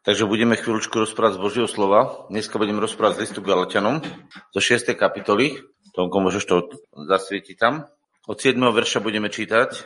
[0.00, 2.24] Takže budeme chvíľučku rozprávať z Božieho slova.
[2.32, 4.00] Dneska budeme rozprávať z listu Galatianom
[4.48, 4.96] zo 6.
[4.96, 5.60] kapitoly.
[5.92, 7.84] Tomko, môžeš to zasvietiť tam.
[8.24, 8.56] Od 7.
[8.56, 9.76] verša budeme čítať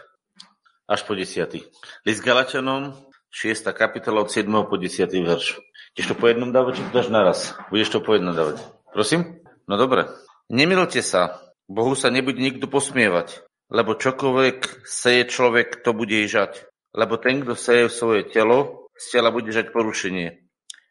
[0.86, 1.66] až po 10.
[2.06, 2.94] List Galatianom,
[3.34, 3.66] 6.
[3.74, 4.46] kapitola od 7.
[4.70, 5.02] po 10.
[5.10, 5.58] verš.
[5.98, 7.38] Ideš to po jednom dávať, či to dáš naraz?
[7.74, 8.62] Budeš to po jednom dávať.
[8.94, 9.42] Prosím?
[9.66, 10.06] No dobre.
[10.46, 11.42] Nemilte sa.
[11.66, 13.42] Bohu sa nebude nikto posmievať.
[13.66, 16.70] Lebo čokoľvek seje človek, to bude žať.
[16.94, 20.40] Lebo ten, kto seje svoje telo, z tela bude žať porušenie.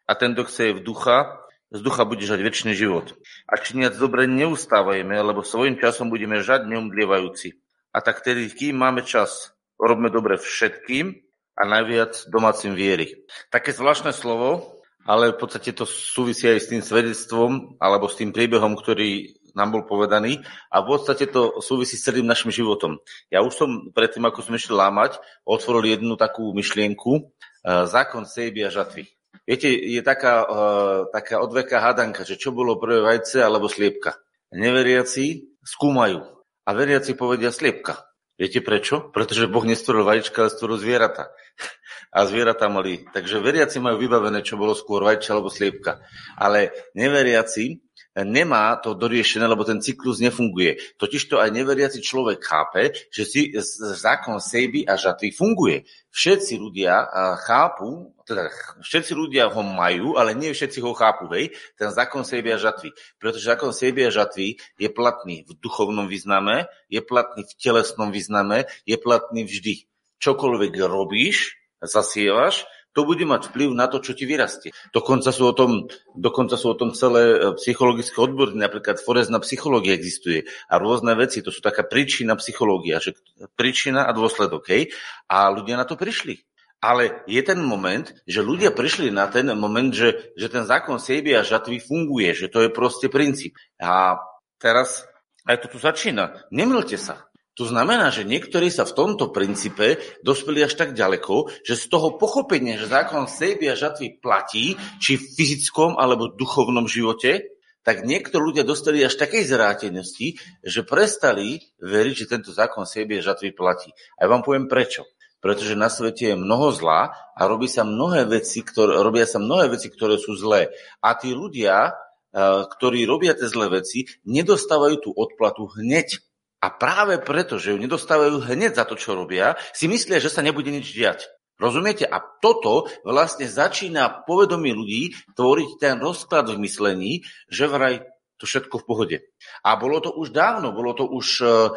[0.04, 1.40] A ten, kto chce v ducha,
[1.72, 3.16] z ducha bude žať väčší život.
[3.50, 7.58] A činiac dobre neustávajme, lebo svojim časom budeme žať neumdlievajúci.
[7.90, 11.14] A tak tedy, kým máme čas, robme dobre všetkým
[11.54, 13.26] a najviac domácim viery.
[13.50, 18.34] Také zvláštne slovo, ale v podstate to súvisí aj s tým svedectvom alebo s tým
[18.34, 22.98] príbehom, ktorý nám bol povedaný a v podstate to súvisí s celým našim životom.
[23.30, 27.30] Ja už som predtým, ako sme išli lámať, otvoril jednu takú myšlienku
[27.64, 29.08] zákon sejby a žatvy.
[29.44, 34.16] Viete, je taká, uh, taká odveká hadanka, že čo bolo prvé vajce alebo sliepka.
[34.56, 36.24] Neveriaci skúmajú
[36.64, 38.08] a veriaci povedia sliepka.
[38.34, 39.14] Viete prečo?
[39.14, 41.30] Pretože Boh nestvoril vajíčka, ale stvoril zvieratá.
[42.14, 43.02] A zvieratá mali.
[43.10, 45.98] Takže veriaci majú vybavené, čo bolo skôr vajče alebo sliepka.
[46.38, 47.82] Ale neveriaci
[48.22, 50.78] nemá to doriešené, lebo ten cyklus nefunguje.
[51.02, 53.50] Totiž to aj neveriaci človek chápe, že si
[53.98, 55.82] zákon sejby a žatvy funguje.
[56.14, 57.10] Všetci ľudia
[57.42, 58.54] chápu, teda
[58.86, 62.94] všetci ľudia ho majú, ale nie všetci ho chápu, hej, ten zákon sejby a žatvy.
[63.18, 68.70] Pretože zákon sejby a žatvy je platný v duchovnom význame, je platný v telesnom význame,
[68.86, 69.90] je platný vždy.
[70.22, 72.62] Čokoľvek robíš, zasievaš,
[72.94, 74.70] to bude mať vplyv na to, čo ti vyrastie.
[74.94, 79.98] Dokonca sú o tom, dokonca sú o tom celé e, psychologické odbory, napríklad forezná psychológia
[79.98, 83.18] existuje a rôzne veci, to sú taká príčina psychológia, že
[83.58, 84.94] príčina a dôsledok, hej?
[85.26, 86.38] A ľudia na to prišli.
[86.84, 91.32] Ale je ten moment, že ľudia prišli na ten moment, že, že ten zákon sejby
[91.32, 93.56] a žatvy funguje, že to je proste princíp.
[93.80, 94.20] A
[94.60, 95.08] teraz
[95.48, 96.44] aj to tu začína.
[96.52, 97.24] Nemilte sa.
[97.54, 102.18] To znamená, že niektorí sa v tomto princípe dospeli až tak ďaleko, že z toho
[102.18, 107.54] pochopenia, že zákon sejby a žatvy platí, či v fyzickom alebo duchovnom živote,
[107.86, 113.26] tak niektorí ľudia dostali až takej zrátenosti, že prestali veriť, že tento zákon sejby a
[113.30, 113.92] žatvy platí.
[114.18, 115.06] A ja vám poviem prečo.
[115.44, 119.68] Pretože na svete je mnoho zla a robí sa mnohé veci, ktoré, robia sa mnohé
[119.68, 120.72] veci, ktoré sú zlé.
[121.04, 126.24] A tí ľudia, eh, ktorí robia tie zlé veci, nedostávajú tú odplatu hneď
[126.64, 130.40] a práve preto, že ju nedostávajú hneď za to, čo robia, si myslia, že sa
[130.40, 131.28] nebude nič diať.
[131.60, 132.08] Rozumiete?
[132.08, 137.12] A toto vlastne začína povedomí ľudí tvoriť ten rozklad v myslení,
[137.52, 138.08] že vraj
[138.40, 139.16] to všetko v pohode.
[139.62, 141.70] A bolo to už dávno, bolo to už uh,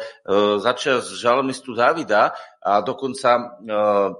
[0.58, 2.32] začas žalmistu Davida
[2.64, 4.16] a dokonca uh,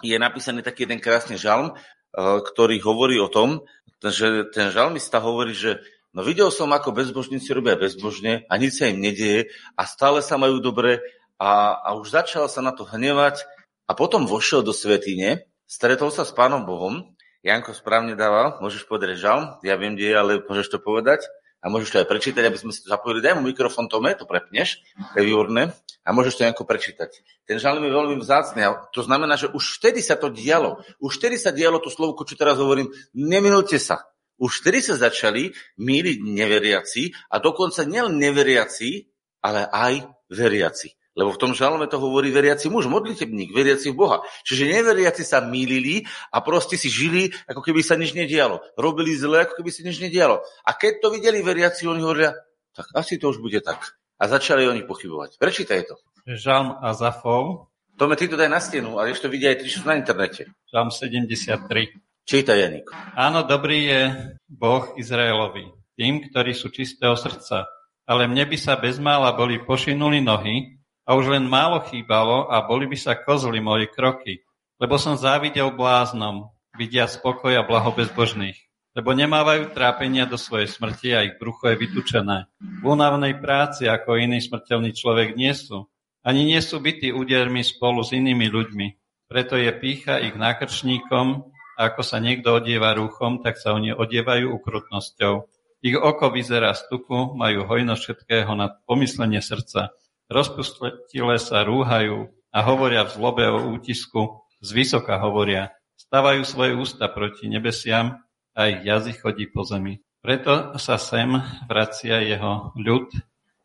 [0.00, 3.66] je napísaný taký jeden krásny žalm, uh, ktorý hovorí o tom,
[4.00, 5.82] že ten žalmista hovorí, že
[6.12, 9.48] No videl som, ako bezbožníci robia bezbožne a nič sa im nedieje
[9.80, 11.00] a stále sa majú dobre
[11.40, 13.40] a, a už začal sa na to hnevať
[13.88, 19.18] a potom vošiel do svetine, stretol sa s pánom Bohom, Janko správne dával, môžeš povedať
[19.18, 21.24] žal, ja viem, kde je, ale môžeš to povedať
[21.64, 23.24] a môžeš to aj prečítať, aby sme si to zapojili.
[23.24, 24.84] Daj mu mikrofón Tome, to prepneš,
[25.14, 25.72] to je výborné
[26.04, 27.10] a môžeš to Janko prečítať.
[27.48, 30.84] Ten žalm je veľmi vzácný a to znamená, že už vtedy sa to dialo.
[31.00, 34.12] Už vtedy sa dialo to slovko, čo teraz hovorím, neminulte sa.
[34.40, 39.06] Už vtedy sa začali míliť neveriaci a dokonca nielen neveriaci,
[39.42, 40.94] ale aj veriaci.
[41.12, 44.24] Lebo v tom žalme to hovorí veriaci muž, modlitebník, veriaci v Boha.
[44.48, 48.64] Čiže neveriaci sa mýlili a proste si žili, ako keby sa nič nedialo.
[48.80, 50.40] Robili zle, ako keby sa nič nedialo.
[50.64, 52.32] A keď to videli veriaci, oni hovoria,
[52.72, 53.92] tak asi to už bude tak.
[54.16, 55.36] A začali oni pochybovať.
[55.36, 56.00] Prečítaj to.
[56.24, 57.68] Žalm a Zafov.
[58.00, 60.48] Tome, ty to daj na stenu, ale ešte vidia aj na internete.
[60.72, 61.92] Žalm 73.
[62.22, 62.86] Čítaj, Janik.
[63.18, 64.00] Áno, dobrý je
[64.46, 65.66] Boh Izraelovi,
[65.98, 67.66] tým, ktorí sú čistého srdca.
[68.06, 72.86] Ale mne by sa bezmála boli pošinuli nohy a už len málo chýbalo a boli
[72.86, 74.38] by sa kozli moje kroky.
[74.78, 76.46] Lebo som závidel bláznom,
[76.78, 78.58] vidia spokoj a blaho bezbožných.
[78.94, 82.46] Lebo nemávajú trápenia do svojej smrti a ich brucho je vytučené.
[82.62, 85.90] V únavnej práci ako iný smrteľný človek nie sú.
[86.22, 88.86] Ani nie sú bytí údermi spolu s inými ľuďmi.
[89.26, 91.50] Preto je pícha ich nákrčníkom
[91.82, 95.50] ako sa niekto odieva rúchom, tak sa oni odievajú ukrutnosťou.
[95.82, 99.90] Ich oko vyzerá z tuku, majú hojnosť všetkého na pomyslenie srdca.
[100.30, 105.74] Rozpustile sa rúhajú a hovoria v zlobe o útisku, z vysoka hovoria.
[105.98, 108.22] Stavajú svoje ústa proti nebesiam
[108.54, 109.98] a ich jazyk chodí po zemi.
[110.22, 111.34] Preto sa sem
[111.66, 113.10] vracia jeho ľud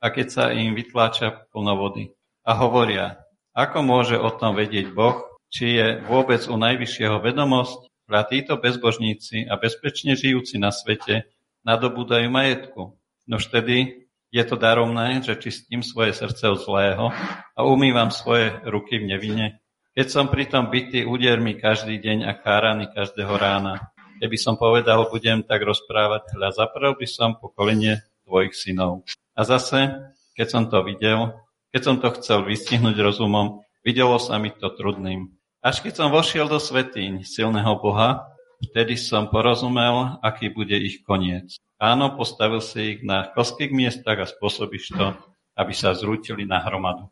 [0.01, 2.17] a keď sa im vytláča plno vody.
[2.41, 3.21] A hovoria,
[3.53, 5.21] ako môže o tom vedieť Boh,
[5.53, 11.27] či je vôbec u najvyššieho vedomosť, a títo bezbožníci a bezpečne žijúci na svete
[11.68, 12.95] nadobúdajú majetku.
[13.27, 17.12] No vtedy je to daromné, že čistím svoje srdce od zlého
[17.56, 19.48] a umývam svoje ruky v nevine.
[19.92, 23.92] Keď som pritom bytý údermi každý deň a káraný každého rána.
[24.18, 29.06] Keby som povedal, budem tak rozprávať, hľa zaprel by som pokolenie tvojich synov.
[29.38, 31.38] A zase, keď som to videl,
[31.69, 35.36] keď som to chcel vystihnúť rozumom, videlo sa mi to trudným.
[35.67, 38.23] Až keď som vošiel do svetíň silného Boha,
[38.71, 41.59] vtedy som porozumel, aký bude ich koniec.
[41.75, 45.11] Áno, postavil si ich na koských miestach a spôsobíš to,
[45.59, 47.11] aby sa zrútili na hromadu.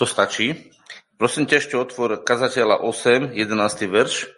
[0.00, 0.72] To stačí.
[1.20, 3.36] Prosím ťa ešte otvor kazateľa 8, 11.
[3.84, 4.32] verš.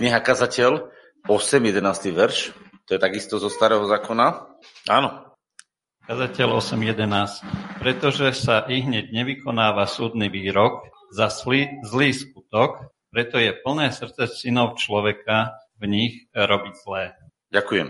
[0.00, 0.88] Kniha kazateľ
[1.28, 2.16] 8, 11.
[2.16, 2.56] verš.
[2.88, 4.40] To je takisto zo starého zákona.
[4.88, 5.36] Áno.
[6.08, 7.44] Kazateľ 8.11.
[7.84, 14.26] Pretože sa i hneď nevykonáva súdny výrok za zlý, zlý skutok, preto je plné srdce
[14.26, 17.14] synov človeka v nich robiť zlé.
[17.54, 17.88] Ďakujem.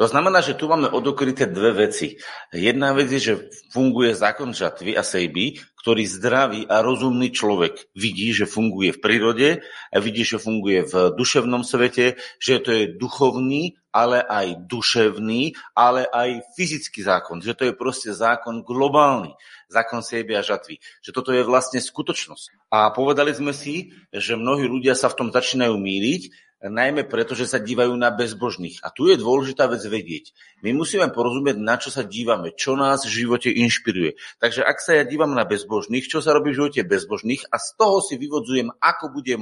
[0.00, 2.16] To znamená, že tu máme odokryté dve veci.
[2.48, 3.34] Jedna vec je, že
[3.68, 9.48] funguje zákon žatvy a sejby, ktorý zdravý a rozumný človek vidí, že funguje v prírode
[9.92, 16.08] a vidí, že funguje v duševnom svete, že to je duchovný, ale aj duševný, ale
[16.08, 17.44] aj fyzický zákon.
[17.44, 19.36] Že to je proste zákon globálny,
[19.68, 20.78] zákon sejby a žatvy.
[21.02, 22.70] Že toto je vlastne skutočnosť.
[22.70, 27.44] A povedali sme si, že mnohí ľudia sa v tom začínajú míriť, najmä preto, že
[27.44, 28.80] sa dívajú na bezbožných.
[28.80, 30.32] A tu je dôležitá vec vedieť.
[30.64, 34.16] My musíme porozumieť, na čo sa dívame, čo nás v živote inšpiruje.
[34.40, 37.68] Takže ak sa ja dívam na bezbožných, čo sa robí v živote bezbožných a z
[37.76, 39.36] toho si vyvodzujem, ako bude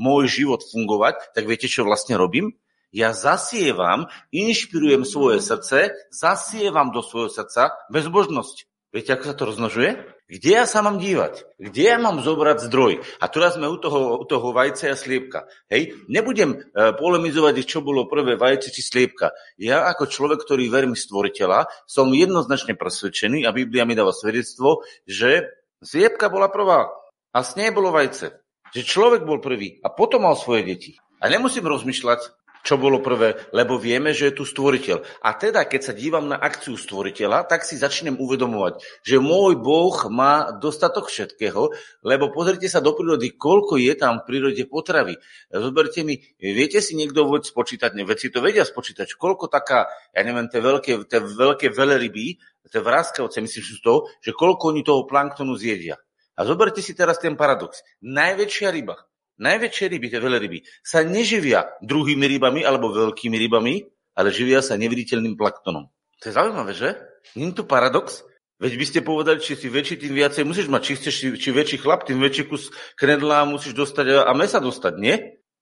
[0.00, 2.56] môj život fungovať, tak viete, čo vlastne robím?
[2.94, 8.70] Ja zasievam, inšpirujem svoje srdce, zasievam do svojho srdca bezbožnosť.
[8.94, 9.90] Viete, ako sa to rozmnožuje?
[10.30, 11.58] Kde ja sa mám dívať?
[11.58, 13.02] Kde ja mám zobrať zdroj?
[13.18, 15.50] A teraz sme u toho, u toho vajce a sliepka.
[15.66, 15.98] Hej?
[16.06, 19.34] Nebudem uh, polemizovať, čo bolo prvé vajce či sliepka.
[19.58, 25.50] Ja ako človek, ktorý verím stvoriteľa, som jednoznačne presvedčený a Biblia mi dáva svedectvo, že
[25.82, 26.86] sliepka bola prvá
[27.34, 28.30] a s nej bolo vajce.
[28.78, 30.94] Že človek bol prvý a potom mal svoje deti.
[31.18, 35.20] A nemusím rozmýšľať, čo bolo prvé, lebo vieme, že je tu stvoriteľ.
[35.20, 39.92] A teda, keď sa dívam na akciu stvoriteľa, tak si začnem uvedomovať, že môj Boh
[40.08, 41.68] má dostatok všetkého,
[42.00, 45.20] lebo pozrite sa do prírody, koľko je tam v prírode potravy.
[45.52, 50.48] Zoberte mi, viete si niekto vôbec spočítať, veci to vedia spočítať, koľko taká, ja neviem,
[50.48, 52.40] tie veľké, tie veľké veleryby,
[52.72, 56.00] tie vráskavce, myslím, že to, že koľko oni toho planktonu zjedia.
[56.34, 57.84] A zoberte si teraz ten paradox.
[58.02, 58.98] Najväčšia ryba,
[59.34, 63.82] Najväčšie ryby, tie veľryby, sa neživia druhými rybami alebo veľkými rybami,
[64.14, 65.90] ale živia sa neviditeľným plaktonom.
[66.22, 66.94] To je zaujímavé, že?
[67.34, 68.22] Nie je to paradox?
[68.62, 71.82] Veď by ste povedali, či si väčší, tým viacej musíš mať, či, chceš, či väčší
[71.82, 75.14] chlap, tým väčší kus knedla musíš dostať a mesa dostať, nie?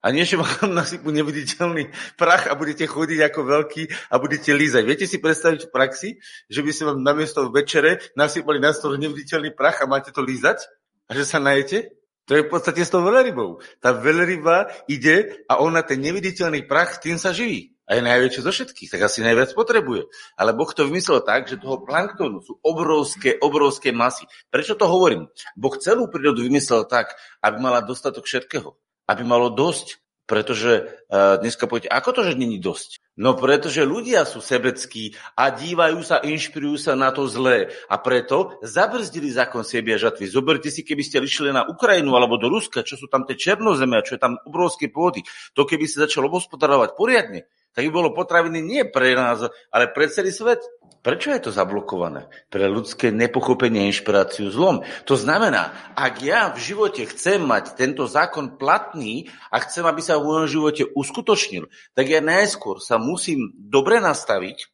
[0.03, 1.89] A nie, že vám nasypú neviditeľný
[2.21, 3.83] prach a budete chodiť ako veľký
[4.13, 4.83] a budete lízať.
[4.85, 6.09] Viete si predstaviť v praxi,
[6.53, 10.69] že by si vám namiesto večere nasypali na stôl neviditeľný prach a máte to lízať?
[11.09, 12.02] A že sa najete?
[12.31, 13.59] To je v podstate s tou veľrybou.
[13.83, 17.75] Tá veľryba ide a ona ten neviditeľný prach, tým sa živí.
[17.91, 20.07] A je najväčšie zo všetkých, tak asi najviac potrebuje.
[20.39, 24.23] Ale Boh to vymyslel tak, že toho planktonu sú obrovské, obrovské masy.
[24.55, 25.27] Prečo to hovorím?
[25.59, 27.11] Boh celú prírodu vymyslel tak,
[27.43, 28.79] aby mala dostatok všetkého.
[29.11, 29.99] Aby malo dosť.
[30.31, 33.02] Pretože uh, dneska poviete, ako to, že není dosť?
[33.13, 37.69] No pretože ľudia sú sebeckí a dívajú sa, inšpirujú sa na to zlé.
[37.93, 40.33] A preto zabrzdili zákon siebie a žatvy.
[40.33, 44.01] Zoberte si, keby ste išli na Ukrajinu alebo do Ruska, čo sú tam tie černozeme
[44.01, 45.21] a čo je tam obrovské pôdy.
[45.53, 50.09] To keby ste začalo hospodarovať poriadne, tak by bolo potraviny nie pre nás, ale pre
[50.09, 50.61] celý svet.
[51.03, 52.31] Prečo je to zablokované?
[52.47, 54.87] Pre ľudské nepochopenie a inšpiráciu zlom.
[55.11, 60.23] To znamená, ak ja v živote chcem mať tento zákon platný a chcem, aby sa
[60.23, 61.67] v môjom živote uskutočnil,
[61.99, 64.71] tak ja najskôr sa musím dobre nastaviť,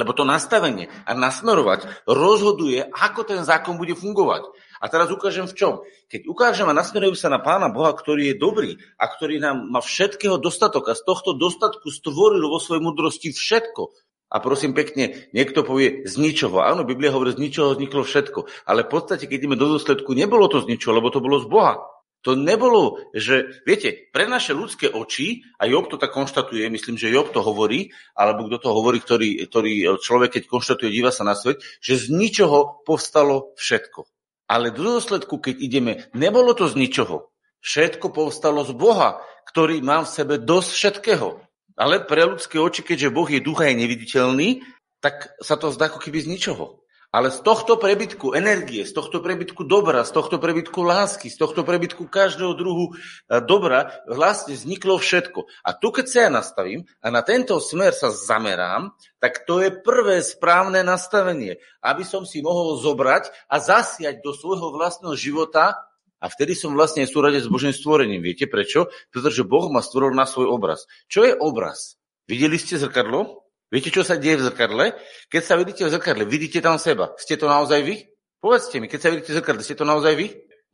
[0.00, 4.48] lebo to nastavenie a nasmerovať rozhoduje, ako ten zákon bude fungovať.
[4.80, 5.74] A teraz ukážem v čom.
[6.12, 9.80] Keď ukážem a nasmerujem sa na Pána Boha, ktorý je dobrý a ktorý nám má
[9.80, 13.92] všetkého dostatok a z tohto dostatku stvoril vo svojej mudrosti všetko.
[14.26, 16.58] A prosím pekne, niekto povie z ničoho.
[16.58, 18.66] Áno, Biblia hovorí, z ničoho vzniklo všetko.
[18.66, 21.46] Ale v podstate, keď ideme do dôsledku, nebolo to z ničoho, lebo to bolo z
[21.46, 21.78] Boha.
[22.26, 27.14] To nebolo, že, viete, pre naše ľudské oči, a Job to tak konštatuje, myslím, že
[27.14, 31.38] Job to hovorí, alebo kto to hovorí, ktorý, ktorý človek, keď konštatuje, díva sa na
[31.38, 34.10] svet, že z ničoho povstalo všetko.
[34.46, 37.34] Ale do dôsledku, keď ideme, nebolo to z ničoho.
[37.58, 39.18] Všetko povstalo z Boha,
[39.50, 41.28] ktorý má v sebe dosť všetkého.
[41.76, 44.62] Ale pre ľudské oči, keďže Boh je ducha je neviditeľný,
[45.02, 46.85] tak sa to zdá ako keby z ničoho.
[47.16, 51.64] Ale z tohto prebytku energie, z tohto prebytku dobra, z tohto prebytku lásky, z tohto
[51.64, 55.48] prebytku každého druhu e, dobra vlastne vzniklo všetko.
[55.64, 59.72] A tu, keď sa ja nastavím a na tento smer sa zamerám, tak to je
[59.72, 65.72] prvé správne nastavenie, aby som si mohol zobrať a zasiať do svojho vlastného života
[66.20, 68.20] a vtedy som vlastne v súrade s Božím stvorením.
[68.20, 68.92] Viete prečo?
[69.08, 70.84] Pretože Boh ma stvoril na svoj obraz.
[71.08, 71.96] Čo je obraz?
[72.28, 73.45] Videli ste zrkadlo?
[73.66, 74.94] Viete, čo sa deje v zrkadle?
[75.26, 77.10] Keď sa vidíte v zrkadle, vidíte tam seba.
[77.18, 78.06] Ste to naozaj vy?
[78.38, 80.26] Povedzte mi, keď sa vidíte v zrkadle, ste to naozaj vy?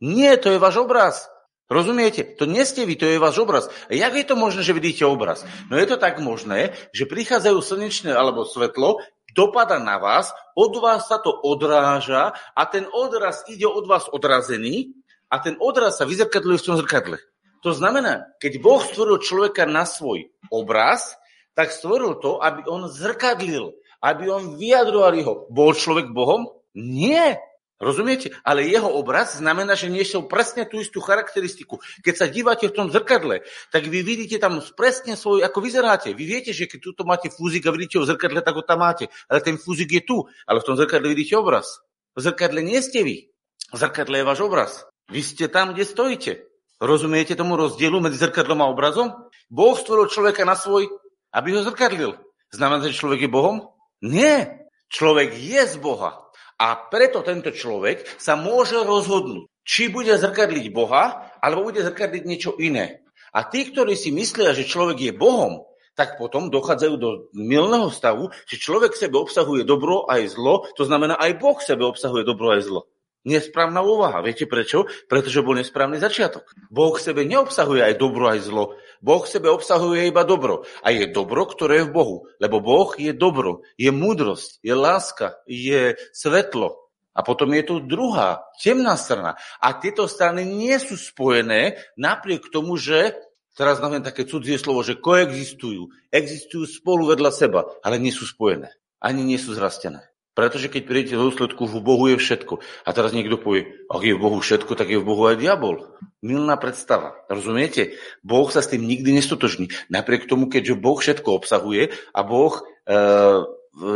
[0.03, 1.25] Nie, to je váš obraz.
[1.73, 2.21] Rozumiete?
[2.37, 3.65] To nie ste vy, to je váš obraz.
[3.89, 5.41] A jak je to možné, že vidíte obraz?
[5.73, 9.01] No je to tak možné, že prichádzajú slnečné alebo svetlo,
[9.33, 14.93] dopada na vás, od vás sa to odráža a ten odraz ide od vás odrazený
[15.33, 17.17] a ten odraz sa vyzrkadluje v tom zrkadle.
[17.65, 21.17] To znamená, keď Boh stvoril človeka na svoj obraz,
[21.53, 25.33] tak stvoril to, aby on zrkadlil, aby on vyjadroval jeho.
[25.49, 26.49] Bol človek Bohom?
[26.73, 27.37] Nie.
[27.83, 28.31] Rozumiete?
[28.47, 31.83] Ale jeho obraz znamená, že niesol presne tú istú charakteristiku.
[31.99, 33.43] Keď sa dívate v tom zrkadle,
[33.75, 36.15] tak vy vidíte tam presne svoj, ako vyzeráte.
[36.15, 38.87] Vy viete, že keď tuto máte fúzik a vidíte ho v zrkadle, tak ho tam
[38.87, 39.11] máte.
[39.27, 40.17] Ale ten fúzik je tu.
[40.47, 41.83] Ale v tom zrkadle vidíte obraz.
[42.15, 43.27] V zrkadle nie ste vy.
[43.73, 44.71] V zrkadle je váš obraz.
[45.11, 46.33] Vy ste tam, kde stojíte.
[46.79, 49.11] Rozumiete tomu rozdielu medzi zrkadlom a obrazom?
[49.51, 50.87] Boh stvoril človeka na svoj
[51.33, 52.15] aby ho zrkadlil.
[52.53, 53.73] Znamená, že človek je Bohom?
[54.05, 54.69] Nie.
[54.93, 56.29] Človek je z Boha.
[56.61, 62.53] A preto tento človek sa môže rozhodnúť, či bude zrkadliť Boha, alebo bude zrkadliť niečo
[62.61, 63.01] iné.
[63.33, 65.65] A tí, ktorí si myslia, že človek je Bohom,
[65.97, 71.17] tak potom dochádzajú do milného stavu, že človek sebe obsahuje dobro aj zlo, to znamená
[71.17, 72.81] aj Boh sebe obsahuje dobro aj zlo
[73.23, 74.19] nesprávna úvaha.
[74.21, 74.85] Viete prečo?
[75.07, 76.51] Pretože bol nesprávny začiatok.
[76.67, 78.75] Boh v sebe neobsahuje aj dobro, aj zlo.
[79.03, 80.63] Boh v sebe obsahuje iba dobro.
[80.79, 82.17] A je dobro, ktoré je v Bohu.
[82.39, 86.79] Lebo Boh je dobro, je múdrosť, je láska, je svetlo.
[87.11, 89.35] A potom je tu druhá, temná strana.
[89.59, 93.13] A tieto strany nie sú spojené napriek tomu, že
[93.53, 95.91] teraz znamená také cudzie slovo, že koexistujú.
[96.07, 98.71] Existujú spolu vedľa seba, ale nie sú spojené.
[99.03, 100.12] Ani nie sú zrastené.
[100.33, 102.57] Pretože keď prídete do úsledku, v Bohu je všetko.
[102.85, 105.93] A teraz niekto povie, ak je v Bohu všetko, tak je v Bohu aj diabol.
[106.25, 107.13] Milná predstava.
[107.29, 107.93] Rozumiete?
[108.25, 109.69] Boh sa s tým nikdy nestotožní.
[109.93, 112.61] Napriek tomu, keďže Boh všetko obsahuje a Boh e,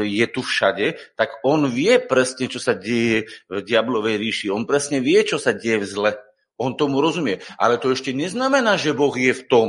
[0.05, 4.53] je tu všade, tak on vie presne, čo sa deje v diablovej ríši.
[4.53, 6.11] On presne vie, čo sa deje v zle.
[6.61, 7.41] On tomu rozumie.
[7.57, 9.67] Ale to ešte neznamená, že Boh je v tom.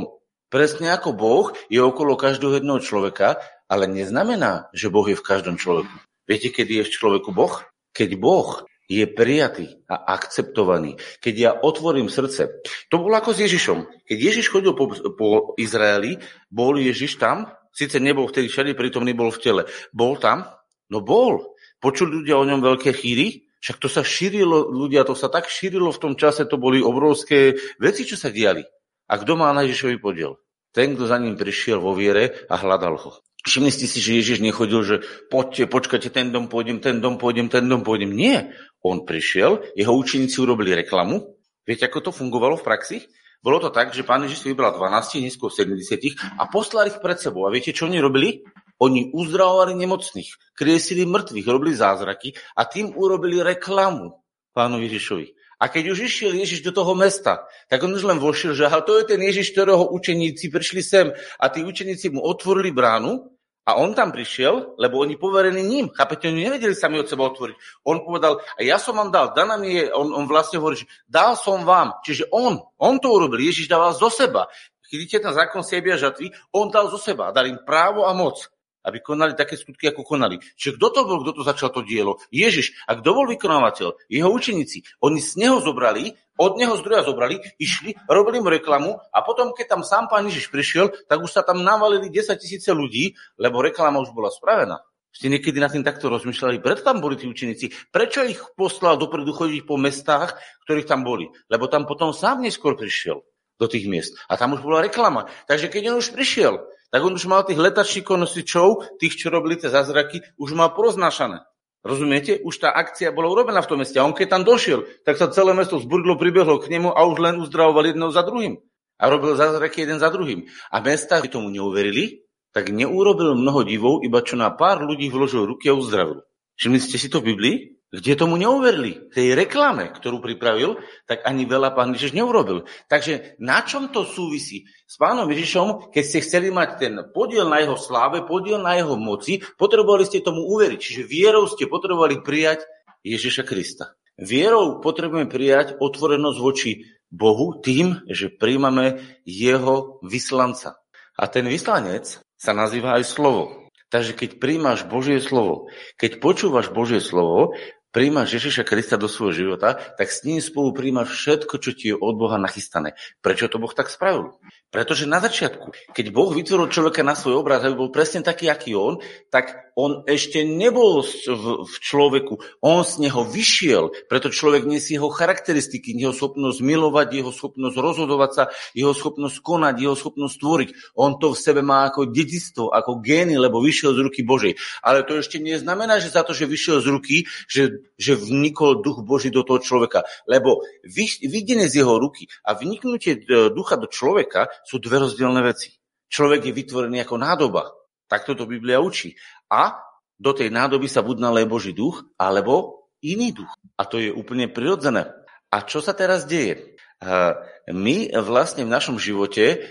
[0.53, 5.61] Presne ako Boh je okolo každého jedného človeka, ale neznamená, že Boh je v každom
[5.61, 6.08] človeku.
[6.29, 7.65] Viete, kedy je v človeku Boh?
[7.89, 10.97] Keď Boh je prijatý a akceptovaný.
[11.21, 12.61] Keď ja otvorím srdce.
[12.89, 14.05] To bolo ako s Ježišom.
[14.05, 16.17] Keď Ježiš chodil po, po Izraeli,
[16.49, 19.63] bol Ježiš tam, síce nebol vtedy všade prítomný, bol v tele.
[19.93, 20.45] Bol tam?
[20.89, 21.53] No bol.
[21.77, 23.45] Počuli ľudia o ňom veľké chýry?
[23.61, 27.59] Však to sa šírilo, ľudia, to sa tak šírilo v tom čase, to boli obrovské
[27.77, 28.63] veci, čo sa diali.
[29.05, 30.39] A kto má na Ježišovi podiel?
[30.71, 33.11] Ten, kto za ním prišiel vo viere a hľadal ho.
[33.47, 34.95] Všimli ste si, že Ježiš nechodil, že
[35.31, 38.11] poďte, počkajte, ten dom pôjdem, ten dom pôjdem, ten dom pôjdem.
[38.11, 38.51] Nie.
[38.83, 41.39] On prišiel, jeho učeníci urobili reklamu.
[41.63, 42.97] Viete, ako to fungovalo v praxi?
[43.39, 47.15] Bolo to tak, že pán Ježiš si vybral 12, neskôr 70 a poslal ich pred
[47.15, 47.47] sebou.
[47.47, 48.43] A viete, čo oni robili?
[48.83, 54.19] Oni uzdravovali nemocných, kriesili mŕtvych, robili zázraky a tým urobili reklamu
[54.51, 55.38] pánu Ježišovi.
[55.59, 59.03] A keď už išiel Ježiš do toho mesta, tak on už len vošiel, že to
[59.03, 63.27] je ten Ježiš, ktorého učeníci prišli sem a tí učeníci mu otvorili bránu
[63.67, 65.91] a on tam prišiel, lebo oni poverení ním.
[65.91, 67.83] Chápete, oni nevedeli sami od seba otvoriť.
[67.85, 70.89] On povedal, a ja som vám dal, daná mi je, on, on vlastne hovorí, že
[71.05, 71.99] dal som vám.
[72.07, 74.47] Čiže on, on to urobil, Ježiš dával zo seba.
[74.89, 78.49] Chytíte ten zákon sebia žatvy, on dal zo seba, dal im právo a moc
[78.89, 80.41] aby konali také skutky, ako konali.
[80.57, 82.17] Čiže kto to bol, kto to začal to dielo?
[82.33, 82.73] Ježiš.
[82.89, 84.09] A kto bol vykonávateľ?
[84.09, 84.83] Jeho učeníci.
[85.05, 89.77] Oni z neho zobrali, od neho zdroja zobrali, išli, robili mu reklamu a potom, keď
[89.77, 93.99] tam sám pán Ježiš prišiel, tak už sa tam navalili 10 tisíce ľudí, lebo reklama
[93.99, 94.79] už bola spravená.
[95.09, 97.91] Ste niekedy na tým takto rozmýšľali, preto tam boli tí učeníci.
[97.91, 101.27] Prečo ich poslal dopredu chodiť po mestách, ktorých tam boli?
[101.51, 103.25] Lebo tam potom sám neskôr prišiel
[103.59, 104.15] do tých miest.
[104.31, 105.27] A tam už bola reklama.
[105.49, 109.57] Takže keď on už prišiel, tak on už mal tých letačníkov nosičov, tých, čo robili
[109.57, 111.45] tie zázraky, už mal poroznášané.
[111.79, 112.43] Rozumiete?
[112.43, 113.95] Už tá akcia bola urobená v tom meste.
[113.95, 117.17] A on keď tam došiel, tak sa celé mesto zbudlo, pribehlo k nemu a už
[117.23, 118.59] len uzdravoval jedného za druhým.
[118.99, 120.43] A robil zázraky jeden za druhým.
[120.75, 125.47] A mesta, ktorí tomu neuverili, tak neurobil mnoho divov, iba čo na pár ľudí vložil
[125.47, 126.19] ruky a uzdravil.
[126.59, 127.78] Všimli ste si to v Biblii?
[127.89, 130.77] Kde tomu neuverili, tej reklame, ktorú pripravil,
[131.09, 132.69] tak ani veľa pán Ježiš neurobil.
[132.85, 134.69] Takže na čom to súvisí?
[134.85, 138.93] S pánom Ježišom, keď ste chceli mať ten podiel na jeho sláve, podiel na jeho
[138.93, 140.77] moci, potrebovali ste tomu uveriť.
[140.77, 142.69] Čiže vierou ste potrebovali prijať
[143.01, 143.97] Ježiša Krista.
[144.19, 150.77] Vierou potrebujeme prijať otvorenosť voči Bohu tým, že príjmame jeho vyslanca.
[151.17, 153.59] A ten vyslanec sa nazýva aj slovo.
[153.89, 157.57] Takže keď príjmaš Božie slovo, keď počúvaš Božie slovo,
[157.89, 161.95] príjmaš Ježiša Krista do svojho života, tak s ním spolu príjmaš všetko, čo ti je
[161.97, 162.97] od Boha nachystané.
[163.21, 164.37] Prečo to Boh tak spravil?
[164.69, 168.77] Pretože na začiatku, keď Boh vytvoril človeka na svoj obraz, aby bol presne taký, aký
[168.77, 169.01] on,
[169.33, 175.95] tak on ešte nebol v, človeku, on z neho vyšiel, preto človek nesie jeho charakteristiky,
[175.95, 178.43] jeho schopnosť milovať, jeho schopnosť rozhodovať sa,
[178.75, 180.69] jeho schopnosť konať, jeho schopnosť tvoriť.
[180.99, 184.59] On to v sebe má ako dedistvo, ako gény, lebo vyšiel z ruky Božej.
[184.83, 187.17] Ale to ešte neznamená, že za to, že vyšiel z ruky,
[187.47, 190.03] že, že vnikol duch Boží do toho človeka.
[190.27, 195.71] Lebo videnie z jeho ruky a vniknutie e, ducha do človeka sú dve rozdielne veci.
[196.09, 197.63] Človek je vytvorený ako nádoba.
[198.09, 199.13] Takto to Biblia učí.
[199.49, 199.81] A
[200.19, 203.51] do tej nádoby sa buď naleje Boží duch, alebo iný duch.
[203.79, 205.11] A to je úplne prirodzené.
[205.49, 206.77] A čo sa teraz deje?
[206.99, 207.33] Eh,
[207.71, 209.63] my vlastne v našom živote eh,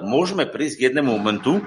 [0.00, 1.60] môžeme prísť k jednému momentu,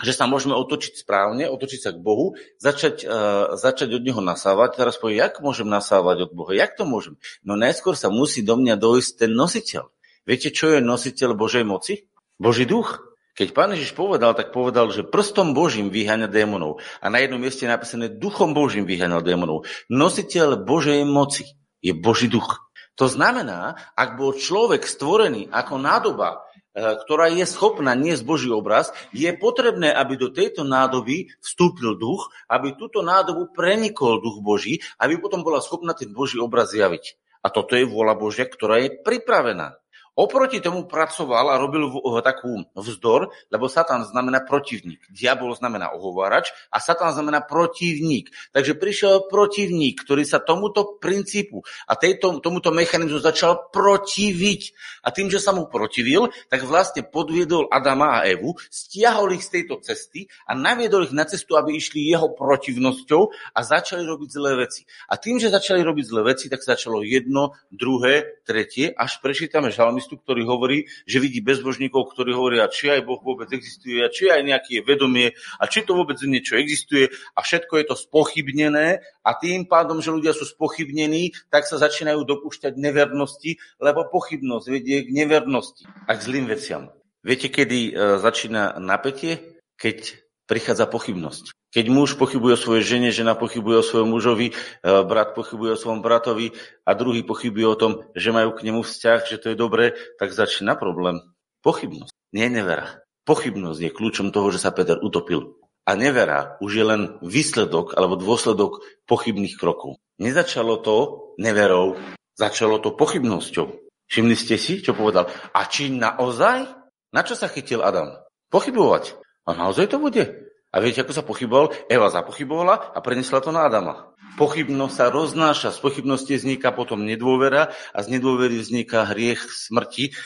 [0.00, 4.78] že sa môžeme otočiť správne, otočiť sa k Bohu, začať, uh, začať od Neho nasávať.
[4.78, 6.54] Teraz povie, jak môžem nasávať od Boha?
[6.54, 7.18] Jak to môžem?
[7.42, 9.90] No najskôr sa musí do mňa dojsť ten nositeľ.
[10.22, 12.06] Viete, čo je nositeľ Božej moci?
[12.38, 13.02] Boží duch.
[13.32, 16.84] Keď pán Ježiš povedal, tak povedal, že prstom Božím vyháňa démonov.
[17.00, 19.64] A na jednom mieste je napísané, duchom Božím vyháňal démonov.
[19.88, 21.48] Nositeľ Božej moci
[21.80, 22.60] je Boží duch.
[23.00, 26.44] To znamená, ak bol človek stvorený ako nádoba,
[26.76, 32.28] e, ktorá je schopná niesť Boží obraz, je potrebné, aby do tejto nádoby vstúpil duch,
[32.52, 37.16] aby túto nádobu prenikol duch Boží, aby potom bola schopná ten Boží obraz zjaviť.
[37.40, 39.81] A toto je vôľa Božia, ktorá je pripravená.
[40.12, 41.88] Oproti tomu pracoval a robil
[42.20, 45.00] takú vzdor, lebo Satan znamená protivník.
[45.08, 48.28] Diabol znamená ohovárač a Satan znamená protivník.
[48.52, 54.76] Takže prišiel protivník, ktorý sa tomuto princípu a tejto, tomuto mechanizmu začal protiviť.
[55.00, 59.64] A tým, že sa mu protivil, tak vlastne podviedol Adama a Evu, stiahol ich z
[59.64, 64.60] tejto cesty a naviedol ich na cestu, aby išli jeho protivnosťou a začali robiť zlé
[64.60, 64.84] veci.
[65.08, 70.01] A tým, že začali robiť zlé veci, tak začalo jedno, druhé, tretie, až prečítame žalmy
[70.02, 74.26] žalmistu, ktorý hovorí, že vidí bezbožníkov, ktorí hovoria, či aj Boh vôbec existuje, a či
[74.26, 75.30] aj nejaké vedomie,
[75.62, 77.06] a či to vôbec niečo existuje,
[77.38, 82.26] a všetko je to spochybnené, a tým pádom, že ľudia sú spochybnení, tak sa začínajú
[82.26, 86.90] dopúšťať nevernosti, lebo pochybnosť vedie k nevernosti a k zlým veciam.
[87.22, 89.62] Viete, kedy e, začína napätie?
[89.78, 91.54] Keď prichádza pochybnosť.
[91.72, 95.80] Keď muž pochybuje o svojej žene, žena pochybuje o svojom mužovi, e, brat pochybuje o
[95.80, 96.52] svojom bratovi
[96.84, 100.36] a druhý pochybuje o tom, že majú k nemu vzťah, že to je dobré, tak
[100.36, 101.24] začína problém.
[101.64, 103.00] Pochybnosť, nie nevera.
[103.24, 105.56] Pochybnosť je kľúčom toho, že sa Peter utopil.
[105.88, 109.98] A nevera už je len výsledok alebo dôsledok pochybných krokov.
[110.20, 110.96] Nezačalo to
[111.40, 111.98] neverou,
[112.36, 113.82] začalo to pochybnosťou.
[114.06, 115.26] Všimli ste si, čo povedal?
[115.56, 116.68] A či naozaj?
[117.16, 118.12] Na čo sa chytil Adam?
[118.52, 119.21] Pochybovať.
[119.42, 120.52] A naozaj to bude?
[120.72, 121.74] A viete, ako sa pochyboval?
[121.90, 124.14] Eva zapochybovala a prenesla to na Adama.
[124.40, 130.16] Pochybnosť sa roznáša, z pochybnosti vzniká potom nedôvera a z nedôvery vzniká hriech smrti,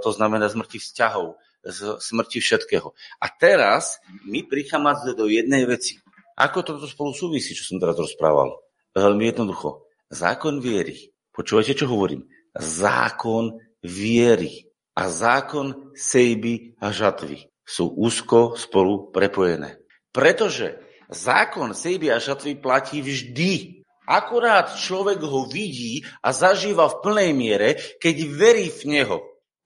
[0.00, 2.96] to znamená smrti vzťahov, z smrti všetkého.
[3.20, 6.00] A teraz my prichádzame do jednej veci.
[6.40, 8.56] Ako toto spolu súvisí, čo som teraz rozprával?
[8.96, 9.84] Veľmi jednoducho.
[10.08, 11.12] Zákon viery.
[11.34, 12.24] Počúvajte, čo hovorím?
[12.56, 14.64] Zákon viery
[14.96, 19.76] a zákon sejby a žatvy sú úzko spolu prepojené.
[20.08, 20.80] Pretože
[21.12, 23.84] zákon sejby a žatvy platí vždy.
[24.08, 27.68] Akurát človek ho vidí a zažíva v plnej miere,
[28.00, 29.16] keď verí v neho.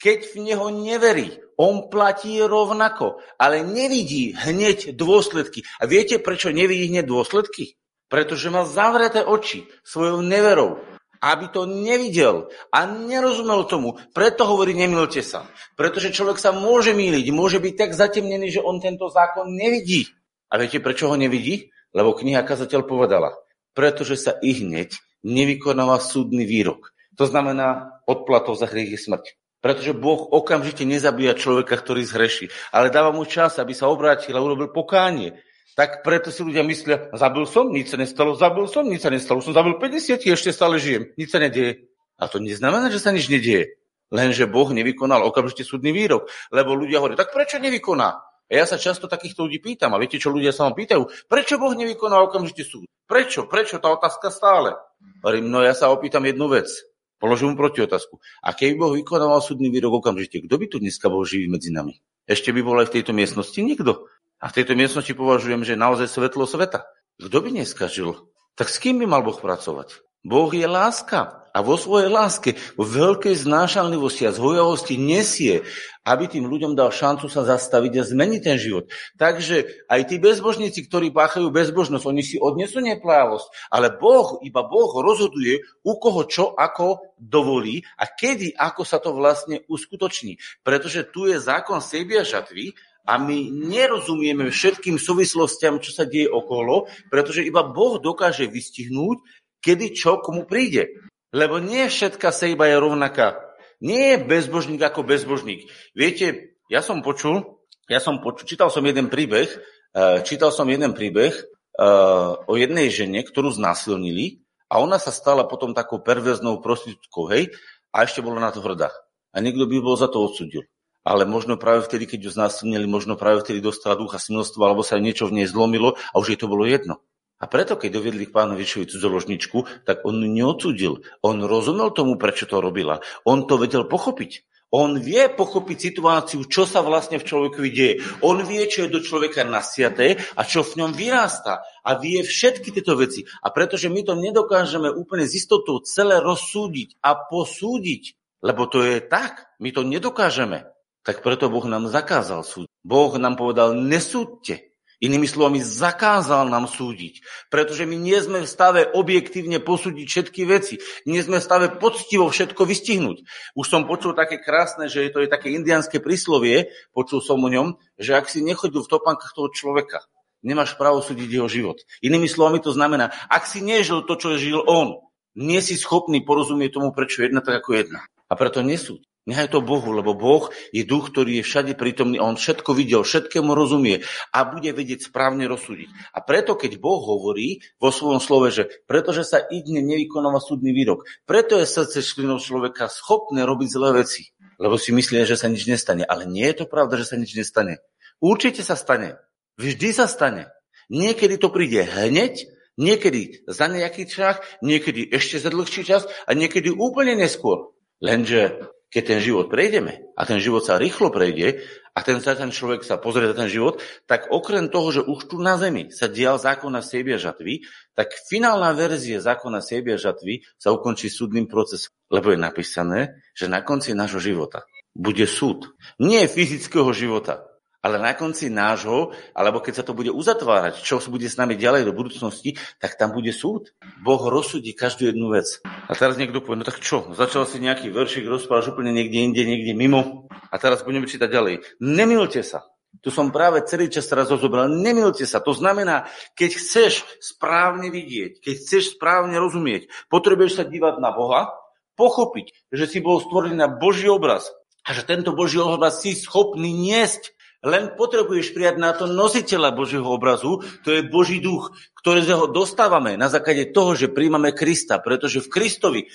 [0.02, 5.62] Keď v neho neverí, on platí rovnako, ale nevidí hneď dôsledky.
[5.78, 7.78] A viete, prečo nevidí hneď dôsledky?
[8.10, 10.82] Pretože má zavreté oči svojou neverou
[11.22, 13.94] aby to nevidel a nerozumel tomu.
[14.10, 15.46] Preto hovorí, nemilte sa.
[15.78, 20.10] Pretože človek sa môže míliť, môže byť tak zatemnený, že on tento zákon nevidí.
[20.50, 21.70] A viete, prečo ho nevidí?
[21.94, 23.32] Lebo kniha kazateľ povedala,
[23.72, 26.90] pretože sa i hneď nevykonáva súdny výrok.
[27.20, 29.24] To znamená, odplatou za hriech je smrť.
[29.62, 34.42] Pretože Boh okamžite nezabíja človeka, ktorý zhreší, ale dáva mu čas, aby sa obrátil a
[34.42, 35.38] urobil pokánie.
[35.72, 39.40] Tak preto si ľudia myslia, zabil som, nič sa nestalo, zabil som, nič sa nestalo,
[39.40, 41.88] som zabil 50, ešte stále žijem, nič sa nedieje.
[42.20, 43.80] A to neznamená, že sa nič nedieje.
[44.12, 46.28] Lenže Boh nevykonal okamžite súdny výrok.
[46.52, 48.20] Lebo ľudia hovoria, tak prečo nevykoná?
[48.20, 51.56] A ja sa často takýchto ľudí pýtam, a viete, čo ľudia sa ma pýtajú, prečo
[51.56, 52.84] Boh nevykonal okamžite súd?
[53.08, 53.48] Prečo?
[53.48, 54.76] Prečo tá otázka stále?
[55.24, 56.68] Hovorím, no ja sa opýtam jednu vec.
[57.16, 58.20] Položím mu proti otázku.
[58.44, 61.96] A keby Boh vykonával súdny výrok okamžite, kto by tu dneska bol živý medzi nami?
[62.28, 64.10] Ešte by bol aj v tejto miestnosti nikto.
[64.42, 66.82] A v tejto miestnosti považujem, že naozaj svetlo sveta.
[67.22, 68.18] Kto by dneska žil?
[68.58, 70.02] Tak s kým by mal Boh pracovať?
[70.26, 75.62] Boh je láska a vo svojej láske, vo veľkej znášanlivosti a zhojavosti nesie,
[76.02, 78.90] aby tým ľuďom dal šancu sa zastaviť a zmeniť ten život.
[79.20, 84.90] Takže aj tí bezbožníci, ktorí páchajú bezbožnosť, oni si odnesú neplávosť, ale Boh, iba Boh
[84.98, 90.40] rozhoduje, u koho čo ako dovolí a kedy, ako sa to vlastne uskutoční.
[90.64, 96.86] Pretože tu je zákon sebia žatvy, a my nerozumieme všetkým súvislostiam, čo sa deje okolo,
[97.10, 99.18] pretože iba Boh dokáže vystihnúť,
[99.58, 101.02] kedy čo komu príde.
[101.34, 103.40] Lebo nie všetká sejba je rovnaká.
[103.82, 105.66] Nie je bezbožník ako bezbožník.
[105.96, 107.58] Viete, ja som počul,
[107.90, 111.34] ja som počul, čítal som jeden príbeh, uh, čítal som jeden príbeh
[111.82, 117.50] uh, o jednej žene, ktorú znásilnili a ona sa stala potom takou perverznou prostitútkou, hej,
[117.92, 118.88] a ešte bola na to hrdá.
[119.34, 120.64] A niekto by bol za to odsudil.
[121.02, 125.02] Ale možno práve vtedy, keď ju znásilnili, možno práve vtedy dostala ducha smilstva, alebo sa
[125.02, 127.02] niečo v nej zlomilo a už jej to bolo jedno.
[127.42, 131.02] A preto, keď doviedli k pánovi Ježišovi cudzoložničku, tak on neodsudil.
[131.26, 133.02] On rozumel tomu, prečo to robila.
[133.26, 134.46] On to vedel pochopiť.
[134.72, 138.00] On vie pochopiť situáciu, čo sa vlastne v človeku deje.
[138.24, 141.60] On vie, čo je do človeka nasiaté a čo v ňom vyrastá.
[141.84, 143.26] A vie všetky tieto veci.
[143.44, 149.04] A pretože my to nedokážeme úplne z istotou celé rozsúdiť a posúdiť, lebo to je
[149.04, 150.71] tak, my to nedokážeme,
[151.02, 152.70] tak preto Boh nám zakázal súdiť.
[152.82, 158.86] Boh nám povedal, nesúďte, Inými slovami, zakázal nám súdiť, pretože my nie sme v stave
[158.86, 160.78] objektívne posúdiť všetky veci.
[161.10, 163.26] Nie sme v stave poctivo všetko vystihnúť.
[163.58, 167.82] Už som počul také krásne, že to je také indianské príslovie, počul som o ňom,
[167.98, 170.06] že ak si nechodil v topankách toho človeka,
[170.46, 171.82] nemáš právo súdiť jeho život.
[171.98, 175.02] Inými slovami to znamená, ak si nežil to, čo žil on,
[175.34, 178.06] nie si schopný porozumieť tomu, prečo jedna tak ako jedna.
[178.30, 179.02] A preto nesúď.
[179.22, 183.06] Nechaj to Bohu, lebo Boh je duch, ktorý je všade prítomný a on všetko videl,
[183.06, 184.02] všetkému rozumie
[184.34, 185.94] a bude vedieť správne rozsúdiť.
[186.10, 191.06] A preto, keď Boh hovorí vo svojom slove, že pretože sa idne nevykonáva súdny výrok,
[191.22, 195.70] preto je srdce šklinov človeka schopné robiť zlé veci, lebo si myslí, že sa nič
[195.70, 196.02] nestane.
[196.02, 197.78] Ale nie je to pravda, že sa nič nestane.
[198.18, 199.22] Určite sa stane.
[199.54, 200.50] Vždy sa stane.
[200.90, 202.42] Niekedy to príde hneď,
[202.74, 207.70] niekedy za nejaký čas, niekedy ešte za dlhší čas a niekedy úplne neskôr.
[208.02, 211.64] Lenže keď ten život prejdeme a ten život sa rýchlo prejde
[211.96, 215.36] a ten, ten človek sa pozrie na ten život, tak okrem toho, že už tu
[215.40, 217.64] na zemi sa dial zákona siebia žatvy,
[217.96, 221.92] tak finálna verzia zákona siebia žatvy sa ukončí súdnym procesom.
[222.12, 223.00] Lebo je napísané,
[223.32, 225.72] že na konci nášho života bude súd.
[225.96, 227.48] Nie fyzického života,
[227.82, 231.90] ale na konci nášho, alebo keď sa to bude uzatvárať, čo bude s nami ďalej
[231.90, 233.74] do budúcnosti, tak tam bude súd.
[234.00, 235.58] Boh rozsudí každú jednu vec.
[235.66, 239.42] A teraz niekto povie, no tak čo, začal si nejaký veršik, rozprávaš úplne niekde inde,
[239.42, 241.82] niekde mimo a teraz budeme čítať ďalej.
[241.82, 242.70] Nemilte sa.
[243.02, 244.68] Tu som práve celý čas teraz rozobral.
[244.68, 245.42] Nemilte sa.
[245.42, 246.06] To znamená,
[246.38, 251.50] keď chceš správne vidieť, keď chceš správne rozumieť, potrebuješ sa dívať na Boha,
[251.96, 254.52] pochopiť, že si bol stvorený na Boží obraz
[254.84, 260.06] a že tento Boží obraz si schopný niesť len potrebuješ prijať na to nositeľa Božieho
[260.06, 261.70] obrazu, to je Boží duch,
[262.02, 266.06] ktorého dostávame na základe toho, že príjmame Krista, pretože v Kristovi e,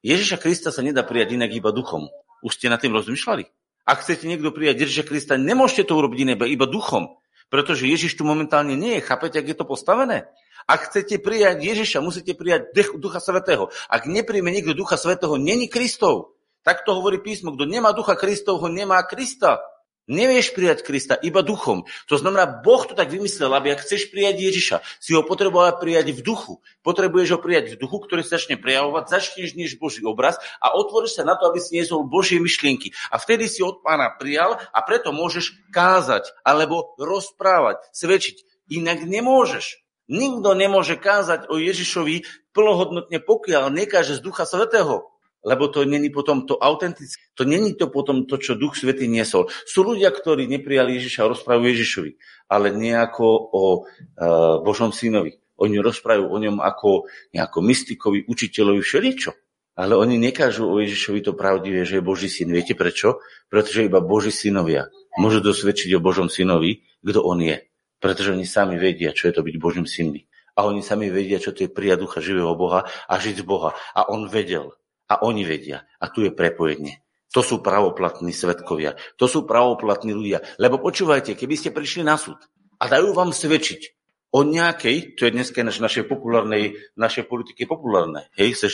[0.00, 2.08] Ježiša Krista sa nedá prijať inak iba duchom.
[2.40, 3.44] Už ste nad tým rozmýšľali?
[3.86, 7.20] Ak chcete niekto prijať Ježiša Krista, nemôžete to urobiť iba, iba duchom,
[7.52, 9.06] pretože Ježiš tu momentálne nie je.
[9.06, 10.26] Chápete, ak je to postavené?
[10.66, 13.70] Ak chcete prijať Ježiša, musíte prijať Ducha Svetého.
[13.86, 16.34] Ak nepríjme niekto Ducha Svetého, není Kristov.
[16.66, 17.54] Tak to hovorí písmo.
[17.54, 19.62] Kto nemá Ducha Kristovho, nemá Krista.
[20.06, 21.82] Nevieš prijať Krista iba duchom.
[22.06, 26.14] To znamená, Boh to tak vymyslel, aby ak chceš prijať Ježiša, si ho potreboval prijať
[26.14, 26.62] v duchu.
[26.86, 31.18] Potrebuješ ho prijať v duchu, ktorý sa začne prejavovať, začneš než Boží obraz a otvoríš
[31.18, 32.94] sa na to, aby si niesol Božie myšlienky.
[33.10, 38.46] A vtedy si od pána prijal a preto môžeš kázať alebo rozprávať, svedčiť.
[38.70, 39.82] Inak nemôžeš.
[40.06, 42.22] Nikto nemôže kázať o Ježišovi
[42.54, 45.15] plnohodnotne, pokiaľ nekáže z Ducha Svetého
[45.46, 47.22] lebo to není potom to autentické.
[47.38, 49.46] To není to potom to, čo Duch Svetý niesol.
[49.62, 52.10] Sú ľudia, ktorí neprijali Ježiša a rozprávajú Ježišovi,
[52.50, 55.38] ale nejako o uh, Božom synovi.
[55.62, 59.30] Oni rozprávajú o ňom ako nejako mystikovi, učiteľovi, všeličo.
[59.76, 62.48] Ale oni nekážu o Ježišovi to pravdivé, že je Boží syn.
[62.48, 63.20] Viete prečo?
[63.52, 64.88] Pretože iba Boží synovia
[65.20, 67.60] môžu dosvedčiť o Božom synovi, kto on je.
[68.00, 70.24] Pretože oni sami vedia, čo je to byť Božím synmi.
[70.56, 73.76] A oni sami vedia, čo to je prijať ducha živého Boha a žiť z Boha.
[73.92, 74.72] A on vedel,
[75.06, 75.86] a oni vedia.
[76.02, 77.02] A tu je prepojenie.
[77.34, 78.96] To sú pravoplatní svetkovia.
[79.20, 80.40] To sú pravoplatní ľudia.
[80.56, 82.38] Lebo počúvajte, keby ste prišli na súd
[82.80, 83.96] a dajú vám svedčiť
[84.36, 88.68] o nejakej, čo je dneska naš, našej populárnej, našej politike populárne, hej, sa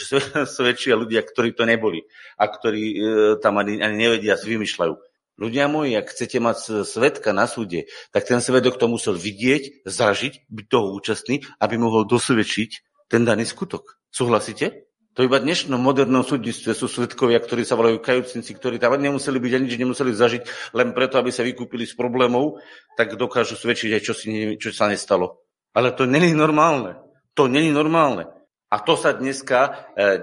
[0.49, 2.03] svedčia ľudia, ktorí to neboli
[2.35, 2.97] a ktorí e,
[3.39, 4.95] tam ani, ani nevedia, si vymýšľajú.
[5.41, 10.47] Ľudia moji, ak chcete mať svetka na súde, tak ten svedok to musel vidieť, zažiť,
[10.51, 12.71] byť toho účastný, aby mohol dosvedčiť
[13.09, 13.97] ten daný skutok.
[14.13, 14.92] Súhlasíte?
[15.13, 19.37] To iba v dnešnom modernom súdnictve sú svetkovia, ktorí sa volajú kajúcnici, ktorí tam nemuseli
[19.37, 22.65] byť ani nič nemuseli zažiť, len preto, aby sa vykúpili z problémov,
[22.97, 25.45] tak dokážu svedčiť aj, čo, si, čo sa nestalo.
[25.77, 26.97] Ale to není normálne.
[27.37, 28.25] To není normálne.
[28.73, 29.71] A to sa dneska e,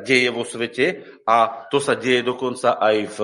[0.02, 3.18] deje vo svete a to sa deje dokonca aj v,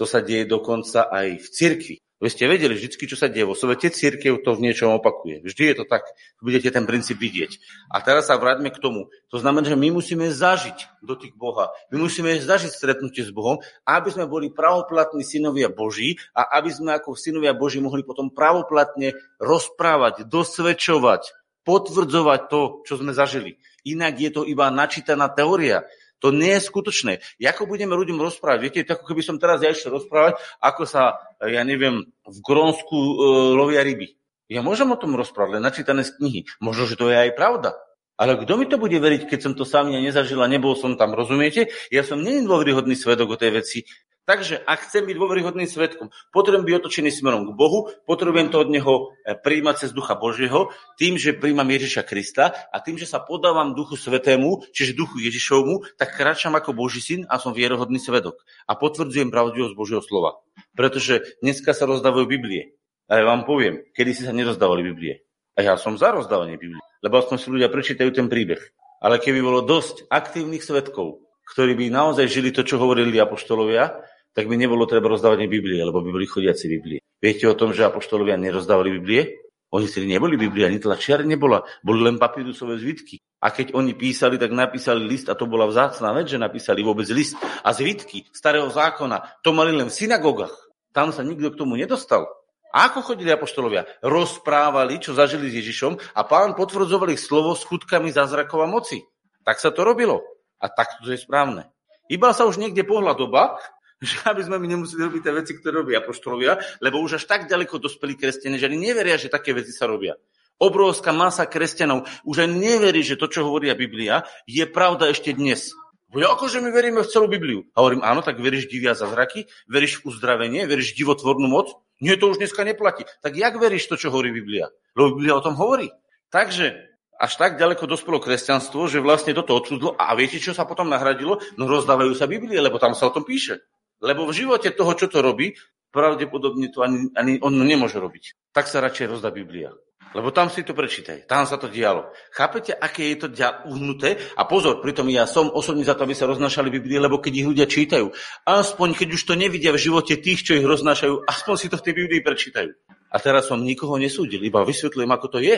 [0.00, 1.96] to sa deje dokonca aj v cirkvi.
[2.22, 5.42] Vy ste vedeli vždy, čo sa deje vo svete, církev to v niečom opakuje.
[5.42, 6.06] Vždy je to tak,
[6.38, 7.58] budete ten princíp vidieť.
[7.90, 9.10] A teraz sa vráťme k tomu.
[9.34, 11.74] To znamená, že my musíme zažiť do tých Boha.
[11.90, 16.94] My musíme zažiť stretnutie s Bohom, aby sme boli pravoplatní synovia Boží a aby sme
[16.94, 21.34] ako synovia Boží mohli potom pravoplatne rozprávať, dosvedčovať,
[21.66, 23.58] potvrdzovať to, čo sme zažili.
[23.82, 25.82] Inak je to iba načítaná teória.
[26.22, 27.12] To nie je skutočné.
[27.42, 28.58] Ako budeme ľuďom rozprávať?
[28.62, 33.14] Viete, ako keby som teraz ja išiel rozprávať, ako sa, ja neviem, v Grónsku e,
[33.58, 34.14] lovia ryby.
[34.46, 36.40] Ja môžem o tom rozprávať, len načítané z knihy.
[36.62, 37.74] Možno, že to je aj pravda.
[38.20, 40.94] Ale kto mi to bude veriť, keď som to sám ja nezažil a nebol som
[40.94, 41.72] tam, rozumiete?
[41.90, 43.82] Ja som není dôveryhodný svedok o tej veci.
[44.22, 48.70] Takže ak chcem byť dôveryhodným svetkom, potrebujem byť otočený smerom k Bohu, potrebujem to od
[48.70, 48.94] Neho
[49.26, 53.74] e, príjmať cez Ducha Božieho, tým, že príjmam Ježiša Krista a tým, že sa podávam
[53.74, 58.38] Duchu Svetému, čiže Duchu Ježišovmu, tak kráčam ako Boží syn a som vierohodný svedok.
[58.70, 60.38] A potvrdzujem pravdivosť Božieho slova.
[60.78, 62.78] Pretože dneska sa rozdávajú Biblie.
[63.10, 65.26] A ja vám poviem, kedy si sa nerozdávali Biblie.
[65.58, 68.62] A ja som za rozdávanie Biblie, lebo aspoň si ľudia prečítajú ten príbeh.
[69.02, 73.92] Ale keby bolo dosť aktívnych svetkov, ktorí by naozaj žili to, čo hovorili apoštolovia,
[74.32, 77.00] tak by nebolo treba rozdávať Biblie, lebo by boli chodiaci Biblie.
[77.20, 79.42] Viete o tom, že apoštolovia nerozdávali Biblie?
[79.72, 83.24] Oni si neboli Biblia, ani tlačiar nebola, boli len papírusové zvitky.
[83.40, 87.08] A keď oni písali, tak napísali list a to bola vzácná vec, že napísali vôbec
[87.08, 87.40] list.
[87.40, 90.52] A zvitky starého zákona, to mali len v synagogách.
[90.92, 92.28] Tam sa nikto k tomu nedostal.
[92.72, 93.88] A ako chodili apoštolovia?
[94.04, 99.00] Rozprávali, čo zažili s Ježišom a pán potvrdzoval ich slovo s chutkami zázrakov a moci.
[99.44, 100.20] Tak sa to robilo.
[100.60, 101.68] A tak to je správne.
[102.12, 103.56] Iba sa už niekde pohľa doba,
[104.06, 107.46] že aby sme my nemuseli robiť tie veci, ktoré robia apoštolovia, lebo už až tak
[107.46, 110.18] ďaleko dospeli kresťania, že ani neveria, že také veci sa robia.
[110.58, 115.74] Obrovská masa kresťanov už aj neverí, že to, čo hovoria Biblia, je pravda ešte dnes.
[116.12, 117.64] Bude, akože my veríme v celú Bibliu.
[117.72, 121.72] A hovorím, áno, tak veríš divia zázraky, veríš v uzdravenie, veríš v divotvornú moc?
[122.04, 123.08] Nie, to už dneska neplatí.
[123.24, 124.68] Tak jak veríš to, čo hovorí Biblia?
[124.92, 125.88] Lebo Biblia o tom hovorí.
[126.28, 129.96] Takže až tak ďaleko dospelo kresťanstvo, že vlastne toto odsudlo.
[129.96, 131.40] A viete, čo sa potom nahradilo?
[131.56, 133.64] No rozdávajú sa Biblie, lebo tam sa o tom píše.
[134.02, 135.54] Lebo v živote toho, čo to robí,
[135.94, 138.50] pravdepodobne to ani, ani on nemôže robiť.
[138.50, 139.70] Tak sa radšej rozdá Biblia.
[140.12, 141.24] Lebo tam si to prečítaj.
[141.24, 142.12] Tam sa to dialo.
[142.36, 143.28] Chápete, aké je to
[143.64, 144.20] uhnuté?
[144.36, 147.48] A pozor, pritom ja som osobne za to, aby sa roznášali Biblie, lebo keď ich
[147.48, 148.12] ľudia čítajú,
[148.44, 151.84] aspoň keď už to nevidia v živote tých, čo ich roznášajú, aspoň si to v
[151.88, 152.70] tej Biblii prečítajú.
[153.08, 155.56] A teraz som nikoho nesúdil, iba vysvetľujem, ako to je.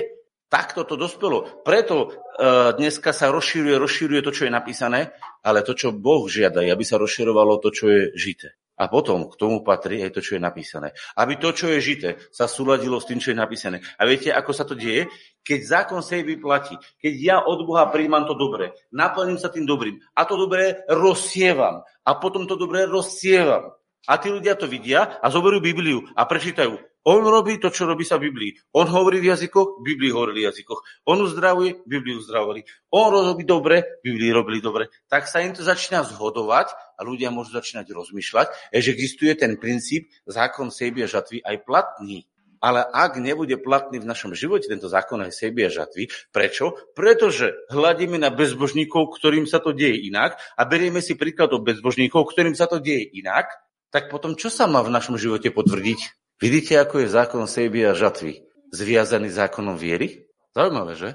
[0.49, 1.65] Takto to dospelo.
[1.67, 5.11] Preto uh, dneska sa rozšíruje, rozšíruje to, čo je napísané,
[5.43, 8.55] ale to, čo Boh žiada, aby sa rozširovalo to, čo je žité.
[8.75, 10.91] A potom k tomu patrí aj to, čo je napísané.
[11.15, 13.79] Aby to, čo je žité, sa súladilo s tým, čo je napísané.
[13.95, 15.07] A viete, ako sa to deje?
[15.47, 20.03] Keď zákon sejby platí, keď ja od Boha príjmam to dobré, naplním sa tým dobrým
[20.19, 23.79] a to dobré rozsievam a potom to dobré rozsievam.
[24.05, 26.77] A tí ľudia to vidia a zoberú Bibliu a prečítajú.
[27.05, 28.57] On robí to, čo robí sa v Biblii.
[28.81, 31.05] On hovorí v jazykoch, v Biblii hovorí v jazykoch.
[31.05, 32.65] On uzdravuje, Biblii uzdravovali.
[32.97, 34.89] On robí dobre, Biblii robili dobre.
[35.13, 40.09] Tak sa im to začína zhodovať a ľudia môžu začínať rozmýšľať, že existuje ten princíp
[40.25, 42.25] zákon sejby a žatvy aj platný.
[42.65, 46.73] Ale ak nebude platný v našom živote tento zákon aj sejby a žatvy, prečo?
[46.97, 52.25] Pretože hľadíme na bezbožníkov, ktorým sa to deje inak a berieme si príklad od bezbožníkov,
[52.33, 53.53] ktorým sa to deje inak,
[53.93, 56.24] tak potom čo sa má v našom živote potvrdiť?
[56.43, 58.43] Vidíte, ako je zákon sejby a žatvy
[58.75, 60.27] zviazaný zákonom viery?
[60.51, 61.11] Zaujímavé, že?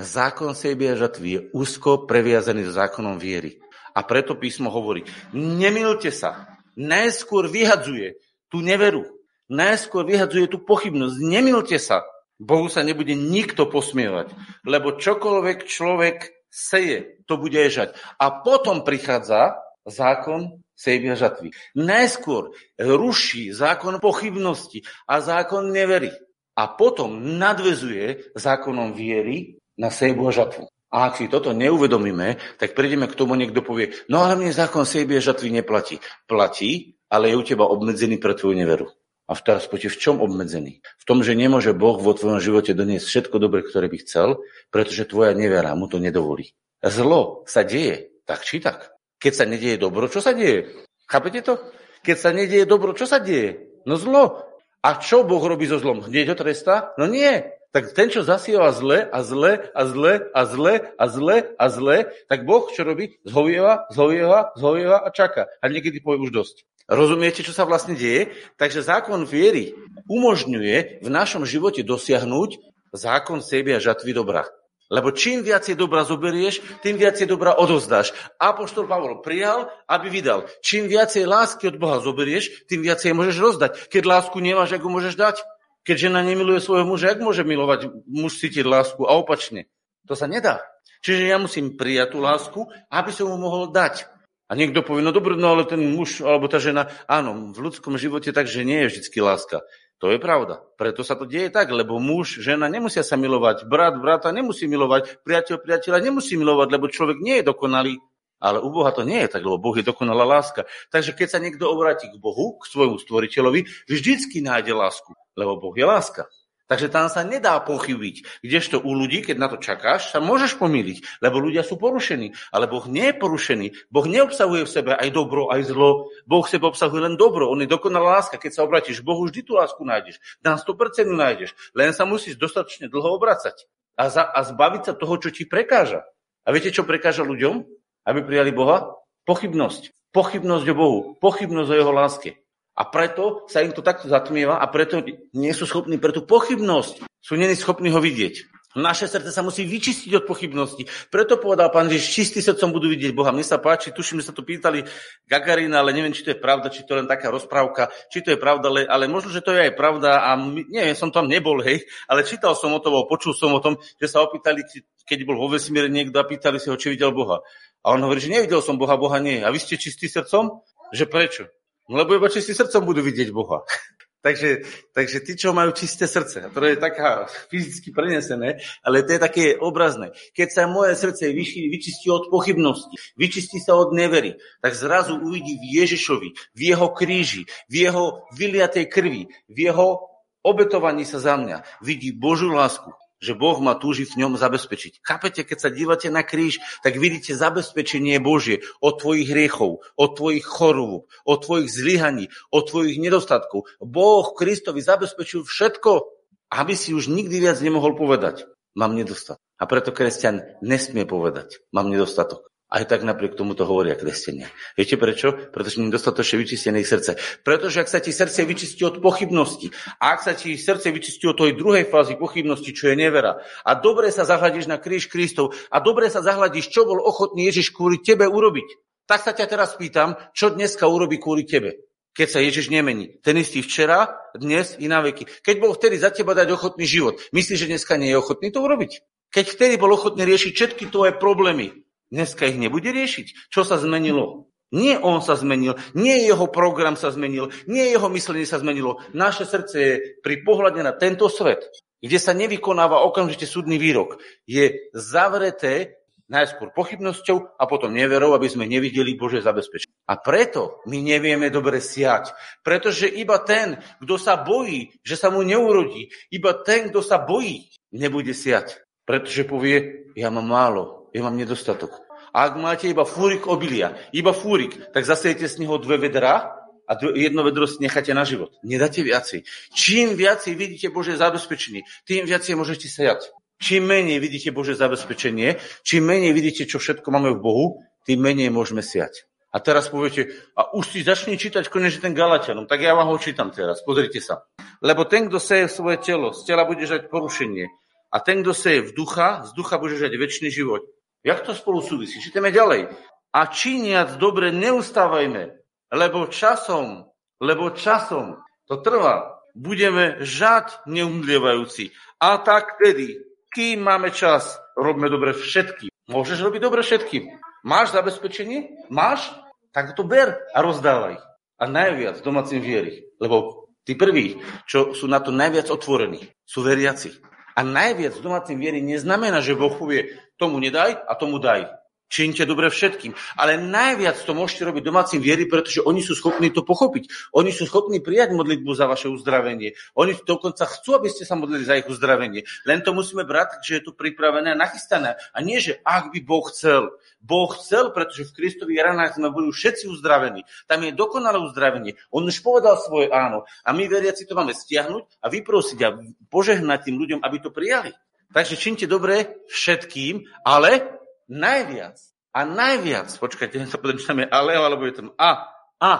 [0.00, 3.60] Zákon sejby a žatvy je úzko previazaný s zákonom viery.
[3.92, 5.04] A preto písmo hovorí,
[5.36, 8.16] nemilte sa, najskôr vyhadzuje
[8.48, 9.04] tú neveru,
[9.52, 12.00] najskôr vyhadzuje tú pochybnosť, nemilte sa.
[12.40, 14.32] Bohu sa nebude nikto posmievať,
[14.64, 17.92] lebo čokoľvek človek seje, to bude ježať.
[18.16, 21.54] A potom prichádza zákon sejby a žatvy.
[21.78, 26.10] Najskôr ruší zákon pochybnosti a zákon nevery.
[26.58, 30.66] A potom nadvezuje zákonom viery na sejbu a žatvu.
[30.92, 34.84] A ak si toto neuvedomíme, tak prídeme k tomu, niekto povie, no ale mne zákon
[34.84, 35.96] sejby žatvy neplatí.
[36.28, 38.92] Platí, ale je u teba obmedzený pre tvoju neveru.
[39.24, 40.84] A teraz poďte, v čom obmedzený?
[41.00, 45.08] V tom, že nemôže Boh vo tvojom živote doniesť všetko dobre, ktoré by chcel, pretože
[45.08, 46.52] tvoja nevera mu to nedovolí.
[46.84, 48.92] Zlo sa deje, tak či tak.
[49.22, 50.66] Keď sa nedieje dobro, čo sa deje?
[51.06, 51.62] Chápete to?
[52.02, 53.70] Keď sa nedieje dobro, čo sa deje?
[53.86, 54.42] No zlo.
[54.82, 56.02] A čo Boh robí so zlom?
[56.02, 56.90] Hneď ho trestá?
[56.98, 57.46] No nie.
[57.70, 61.96] Tak ten, čo zasieva zle a zle a zle a zle a zle a zle,
[62.26, 63.16] tak Boh čo robí?
[63.22, 65.48] Zhovieva, zhovieva, zhovieva a čaká.
[65.62, 66.66] A niekedy povie už dosť.
[66.90, 68.34] Rozumiete, čo sa vlastne deje?
[68.58, 69.72] Takže zákon viery
[70.10, 72.58] umožňuje v našom živote dosiahnuť
[72.92, 74.44] zákon sebe a žatvy dobra.
[74.92, 78.12] Lebo čím viacej dobra zoberieš, tým viacej dobra odozdáš.
[78.36, 80.44] Apoštol Pavol prijal, aby vydal.
[80.60, 83.70] Čím viacej lásky od Boha zoberieš, tým viacej môžeš rozdať.
[83.88, 85.40] Keď lásku nemáš, ako môžeš dať?
[85.88, 89.00] Keď žena nemiluje svojho muža, jak môže milovať muž cítiť lásku?
[89.08, 89.72] A opačne.
[90.04, 90.60] To sa nedá.
[91.00, 92.60] Čiže ja musím prijať tú lásku,
[92.92, 94.12] aby som mu mohol dať.
[94.46, 97.96] A niekto povie, no dobre, no ale ten muž alebo tá žena, áno, v ľudskom
[97.96, 99.64] živote takže nie je vždy láska.
[100.02, 100.58] To je pravda.
[100.74, 105.22] Preto sa to deje tak, lebo muž, žena nemusia sa milovať, brat, brata nemusí milovať,
[105.22, 108.02] priateľ, priateľa nemusí milovať, lebo človek nie je dokonalý.
[108.42, 110.66] Ale u Boha to nie je tak, lebo Boh je dokonalá láska.
[110.90, 115.74] Takže keď sa niekto obráti k Bohu, k svojmu stvoriteľovi, vždycky nájde lásku, lebo Boh
[115.78, 116.26] je láska.
[116.72, 118.40] Takže tam sa nedá pochybiť.
[118.40, 122.32] Kdežto u ľudí, keď na to čakáš, sa môžeš pomýliť, lebo ľudia sú porušení.
[122.48, 123.92] Ale Boh nie je porušený.
[123.92, 126.08] Boh neobsahuje v sebe aj dobro, aj zlo.
[126.24, 127.52] Boh v sebe obsahuje len dobro.
[127.52, 128.40] On je dokonalá láska.
[128.40, 130.16] Keď sa obratíš Bohu, vždy tú lásku nájdeš.
[130.40, 131.52] Na 100% nájdeš.
[131.76, 133.68] Len sa musíš dostatočne dlho obracať.
[134.00, 136.08] A, za, a zbaviť sa toho, čo ti prekáža.
[136.48, 137.68] A viete, čo prekáža ľuďom,
[138.08, 138.96] aby prijali Boha?
[139.28, 139.92] Pochybnosť.
[140.16, 141.00] Pochybnosť o Bohu.
[141.20, 142.41] Pochybnosť o jeho láske.
[142.72, 145.04] A preto sa im to takto zatmieva a preto
[145.36, 147.04] nie sú schopní pre tú pochybnosť.
[147.20, 148.62] Sú není schopní ho vidieť.
[148.72, 150.88] Naše srdce sa musí vyčistiť od pochybnosti.
[151.12, 153.28] Preto povedal pán, že čistý srdcom budú vidieť Boha.
[153.28, 154.80] Mne sa páči, tuším, že sa to pýtali
[155.28, 158.32] Gagarina, ale neviem, či to je pravda, či to je len taká rozprávka, či to
[158.32, 160.40] je pravda, ale, ale možno, že to je aj pravda a
[160.72, 164.08] neviem, som tam nebol, hej, ale čítal som o tom, počul som o tom, že
[164.08, 164.64] sa opýtali,
[165.04, 167.44] keď bol vo vesmíre niekto a pýtali si ho, či videl Boha.
[167.84, 169.44] A on hovorí, že nevidel som Boha, Boha nie.
[169.44, 170.64] A vy ste čistý srdcom?
[170.96, 171.44] Že prečo?
[171.90, 173.66] No lebo iba čistým srdcom budú vidieť Boha.
[174.26, 174.62] takže,
[174.94, 179.44] takže tí, čo majú čisté srdce, to je taká fyzicky prenesené, ale to je také
[179.58, 180.14] obrazné.
[180.32, 185.58] Keď sa moje srdce vyši, vyčistí od pochybnosti, vyčistí sa od nevery, tak zrazu uvidí
[185.58, 190.06] v Ježišovi, v jeho kríži, v jeho vyliatej krvi, v jeho
[190.46, 191.82] obetovaní sa za mňa.
[191.82, 192.90] Vidí Božú lásku,
[193.22, 195.00] že Boh ma túži v ňom zabezpečiť.
[195.00, 200.42] Chápete, keď sa dívate na kríž, tak vidíte zabezpečenie Božie od tvojich hriechov, od tvojich
[200.42, 203.70] chorôb, od tvojich zlyhaní, od tvojich nedostatkov.
[203.78, 206.10] Boh Kristovi zabezpečil všetko,
[206.52, 208.44] aby si už nikdy viac nemohol povedať,
[208.76, 209.40] mám nedostatok.
[209.56, 212.51] A preto kresťan nesmie povedať, mám nedostatok.
[212.72, 214.48] Aj tak napriek tomu to hovoria kresťania.
[214.80, 215.36] Viete prečo?
[215.52, 217.20] Pretože nie dostatočne vyčistené ich srdce.
[217.44, 219.68] Pretože ak sa ti srdce vyčistí od pochybnosti,
[220.00, 223.76] a ak sa ti srdce vyčistí od tej druhej fázy pochybnosti, čo je nevera, a
[223.76, 228.00] dobre sa zahľadíš na kríž Kristov, a dobre sa zahľadíš, čo bol ochotný Ježiš kvôli
[228.00, 228.64] tebe urobiť,
[229.04, 233.16] tak sa ťa teraz pýtam, čo dneska urobí kvôli tebe keď sa Ježiš nemení.
[233.24, 235.24] Ten istý včera, dnes i na veky.
[235.40, 238.60] Keď bol vtedy za teba dať ochotný život, myslíš, že dneska nie je ochotný to
[238.60, 239.00] urobiť?
[239.32, 241.81] Keď vtedy bol ochotný riešiť všetky tvoje problémy,
[242.12, 243.48] Dneska ich nebude riešiť.
[243.48, 244.52] Čo sa zmenilo?
[244.72, 249.04] Nie on sa zmenil, nie jeho program sa zmenil, nie jeho myslenie sa zmenilo.
[249.12, 249.92] Naše srdce je
[250.24, 251.68] pri pohľade na tento svet,
[252.00, 254.16] kde sa nevykonáva okamžite súdny výrok,
[254.48, 256.00] je zavreté
[256.32, 260.08] najskôr pochybnosťou a potom neverou, aby sme nevideli Bože zabezpečenie.
[260.08, 262.32] A preto my nevieme dobre siať.
[262.64, 267.68] Pretože iba ten, kto sa bojí, že sa mu neurodí, iba ten, kto sa bojí,
[267.92, 268.80] nebude siať.
[269.04, 271.92] Pretože povie, ja mám málo, ja mám nedostatok.
[272.32, 276.56] A ak máte iba fúrik obilia, iba fúrik, tak zasejete z neho dve vedra
[276.88, 278.56] a jedno vedro si necháte na život.
[278.64, 279.44] Nedáte viacej.
[279.76, 283.28] Čím viacej vidíte Bože zabezpečenie, tým viacej môžete sejať.
[283.62, 287.64] Čím menej vidíte Bože zabezpečenie, čím menej vidíte, čo všetko máme v Bohu,
[288.02, 289.28] tým menej môžeme siať.
[289.52, 293.20] A teraz poviete, a už si začni čítať konečne ten Galatianom, tak ja vám ho
[293.20, 294.48] čítam teraz, pozrite sa.
[294.80, 297.68] Lebo ten, kto seje svoje telo, z tela bude žať porušenie.
[298.10, 300.88] A ten, kto seje v ducha, z ducha bude žať väčší život.
[301.22, 302.18] Jak to spolu súvisí?
[302.18, 302.90] Čítame ďalej.
[303.32, 305.54] A činiac dobre neustávajme,
[305.94, 307.08] lebo časom,
[307.40, 311.94] lebo časom, to trvá, budeme žať neumdlievajúci.
[312.20, 313.22] A tak tedy,
[313.54, 315.88] kým máme čas, robme dobre všetkým.
[316.10, 317.30] Môžeš robiť dobre všetkým.
[317.62, 318.90] Máš zabezpečenie?
[318.90, 319.30] Máš?
[319.72, 321.22] Tak to ber a rozdávaj.
[321.56, 323.06] A najviac domácim viery.
[323.22, 327.14] Lebo tí prví, čo sú na to najviac otvorení, sú veriaci.
[327.52, 331.70] A najviac domácim viery neznamená, že Boh povie, tomu nedaj a tomu daj.
[332.12, 333.16] Čínte dobre všetkým.
[333.40, 337.32] Ale najviac to môžete robiť domácim viery, pretože oni sú schopní to pochopiť.
[337.32, 339.72] Oni sú schopní prijať modlitbu za vaše uzdravenie.
[339.96, 342.44] Oni dokonca chcú, aby ste sa modlili za ich uzdravenie.
[342.68, 345.16] Len to musíme brať, že je to pripravené a nachystané.
[345.32, 346.92] A nie, že ak by Boh chcel.
[347.24, 350.44] Boh chcel, pretože v Kristovi ranách sme boli všetci uzdravení.
[350.68, 351.96] Tam je dokonalé uzdravenie.
[352.12, 353.48] On už povedal svoje áno.
[353.64, 355.96] A my veriaci to máme stiahnuť a vyprosiť a
[356.28, 357.96] požehnať tým ľuďom, aby to prijali.
[358.32, 362.00] Takže činte dobre všetkým, ale najviac
[362.32, 365.92] a najviac, počkajte, sa prečítame ale, alebo je tam a, a,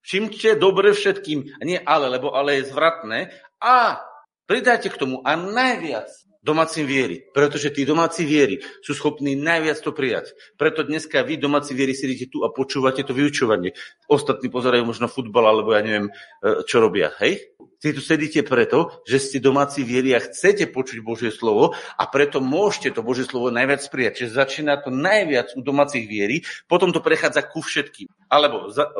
[0.00, 4.00] všimte dobre všetkým, a nie ale, lebo ale je zvratné, a
[4.48, 6.08] pridajte k tomu a najviac
[6.44, 10.36] domácim viery, pretože tí domáci viery sú schopní najviac to prijať.
[10.60, 13.72] Preto dneska vy, domáci viery, sedíte tu a počúvate to vyučovanie.
[14.12, 16.12] Ostatní pozerajú možno futbal, alebo ja neviem,
[16.44, 17.16] e, čo robia.
[17.24, 17.56] Hej?
[17.80, 22.44] Ty tu sedíte preto, že ste domáci viery a chcete počuť Božie slovo a preto
[22.44, 24.24] môžete to Božie slovo najviac prijať.
[24.24, 28.12] Čiže začína to najviac u domácich viery, potom to prechádza ku všetkým.
[28.28, 28.92] Alebo za,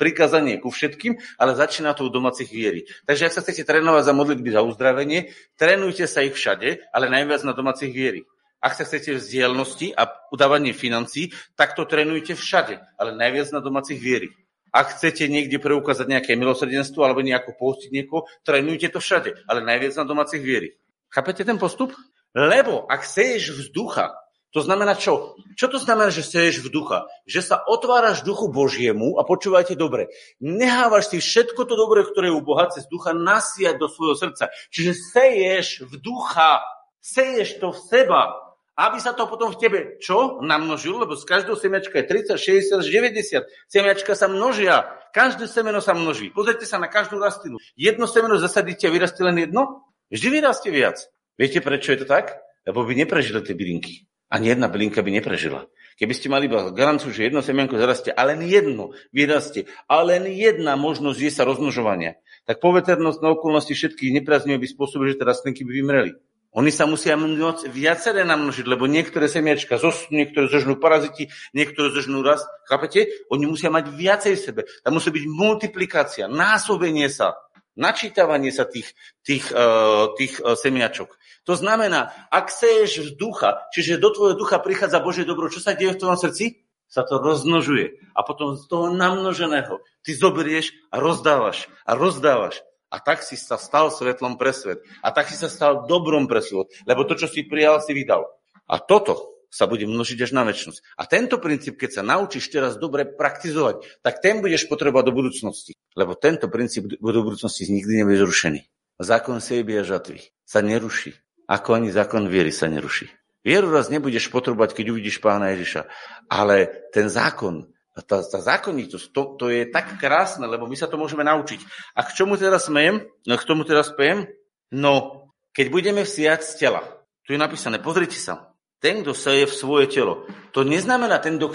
[0.00, 2.88] prikázanie ku všetkým, ale začína to u domácich viery.
[3.04, 7.44] Takže ak sa chcete trénovať za modlitby za uzdravenie, trénujte sa ich všade, ale najviac
[7.44, 8.24] na domácich viery.
[8.64, 14.00] Ak sa chcete vzdielnosti a udávanie financí, tak to trénujte všade, ale najviac na domácich
[14.00, 14.32] viery.
[14.70, 19.98] Ak chcete niekde preukázať nejaké milosrdenstvo alebo nejako postiť niekoho, trénujte to všade, ale najviac
[19.98, 20.78] na domácich viery.
[21.10, 21.90] Chápete ten postup?
[22.30, 24.14] Lebo ak seješ vzducha,
[24.50, 25.38] to znamená čo?
[25.54, 27.06] Čo to znamená, že seješ v ducha?
[27.22, 30.10] Že sa otváraš duchu Božiemu a počúvajte dobre.
[30.42, 34.50] Nehávaš si všetko to dobré, ktoré je u Boha cez ducha nasiať do svojho srdca.
[34.74, 36.58] Čiže seješ v ducha.
[36.98, 38.34] Seješ to v seba.
[38.74, 40.42] Aby sa to potom v tebe čo?
[40.42, 43.46] Namnožil, lebo z každého semiačka je 30, 60 až 90.
[43.70, 44.88] Semiačka sa množia.
[45.14, 46.34] Každé semeno sa množí.
[46.34, 47.62] Pozrite sa na každú rastlinu.
[47.78, 49.86] Jedno semeno zasadíte a vyrastie len jedno?
[50.10, 51.06] Vždy vyrastie viac.
[51.38, 52.34] Viete, prečo je to tak?
[52.66, 54.09] Lebo by neprežili tie bylinky.
[54.30, 55.66] Ani jedna bylinka by neprežila.
[55.98, 60.24] Keby ste mali iba garanciu, že jedno semienko zarastie, a len jedno vyrastie, a len
[60.30, 62.16] jedna možnosť je sa rozmnožovania,
[62.48, 66.12] tak poveternosť na okolnosti všetkých nepriaznivé by spôsobili, že tie rastlinky by vymreli.
[66.50, 72.26] Oni sa musia môcť viaceré namnožiť, lebo niektoré semiačka zosnú, niektoré zožnú paraziti, niektoré zožnú
[72.26, 72.42] rast.
[72.66, 73.06] Chápete?
[73.30, 74.60] Oni musia mať viacej v sebe.
[74.82, 77.38] Tam musí byť multiplikácia, násobenie sa,
[77.78, 81.14] načítavanie sa tých, tých, uh, tých uh, semiačok.
[81.48, 85.72] To znamená, ak seješ z ducha, čiže do tvojho ducha prichádza Božie dobro, čo sa
[85.72, 86.68] deje v tvojom srdci?
[86.90, 88.02] Sa to rozmnožuje.
[88.18, 92.60] A potom z toho namnoženého ty zoberieš a rozdávaš a rozdávaš.
[92.90, 94.82] A tak si sa stal svetlom pre svet.
[94.98, 96.66] A tak si sa stal dobrom pre svet.
[96.82, 98.26] Lebo to, čo si prijal, si vydal.
[98.66, 100.98] A toto sa bude množiť až na väčšnosť.
[100.98, 105.72] A tento princíp, keď sa naučíš teraz dobre praktizovať, tak ten budeš potrebovať do budúcnosti.
[105.94, 108.66] Lebo tento princíp do budúcnosti nikdy nebude zrušený.
[108.98, 111.14] Zákon sejby a žatvy sa neruší
[111.50, 113.10] ako ani zákon viery sa neruší.
[113.42, 115.88] Vieru raz nebudeš potrebovať, keď uvidíš pána Ježiša.
[116.30, 117.66] Ale ten zákon,
[118.06, 121.58] tá, tá zákonitosť, to, to je tak krásne, lebo my sa to môžeme naučiť.
[121.98, 123.02] A k čomu teraz smejem?
[123.26, 124.30] No, k tomu teraz spejem?
[124.70, 126.80] No, keď budeme vsiať z tela,
[127.26, 131.50] tu je napísané, pozrite sa, ten, kto seje v svoje telo, to neznamená ten, kto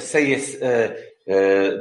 [0.00, 0.72] seje e, e,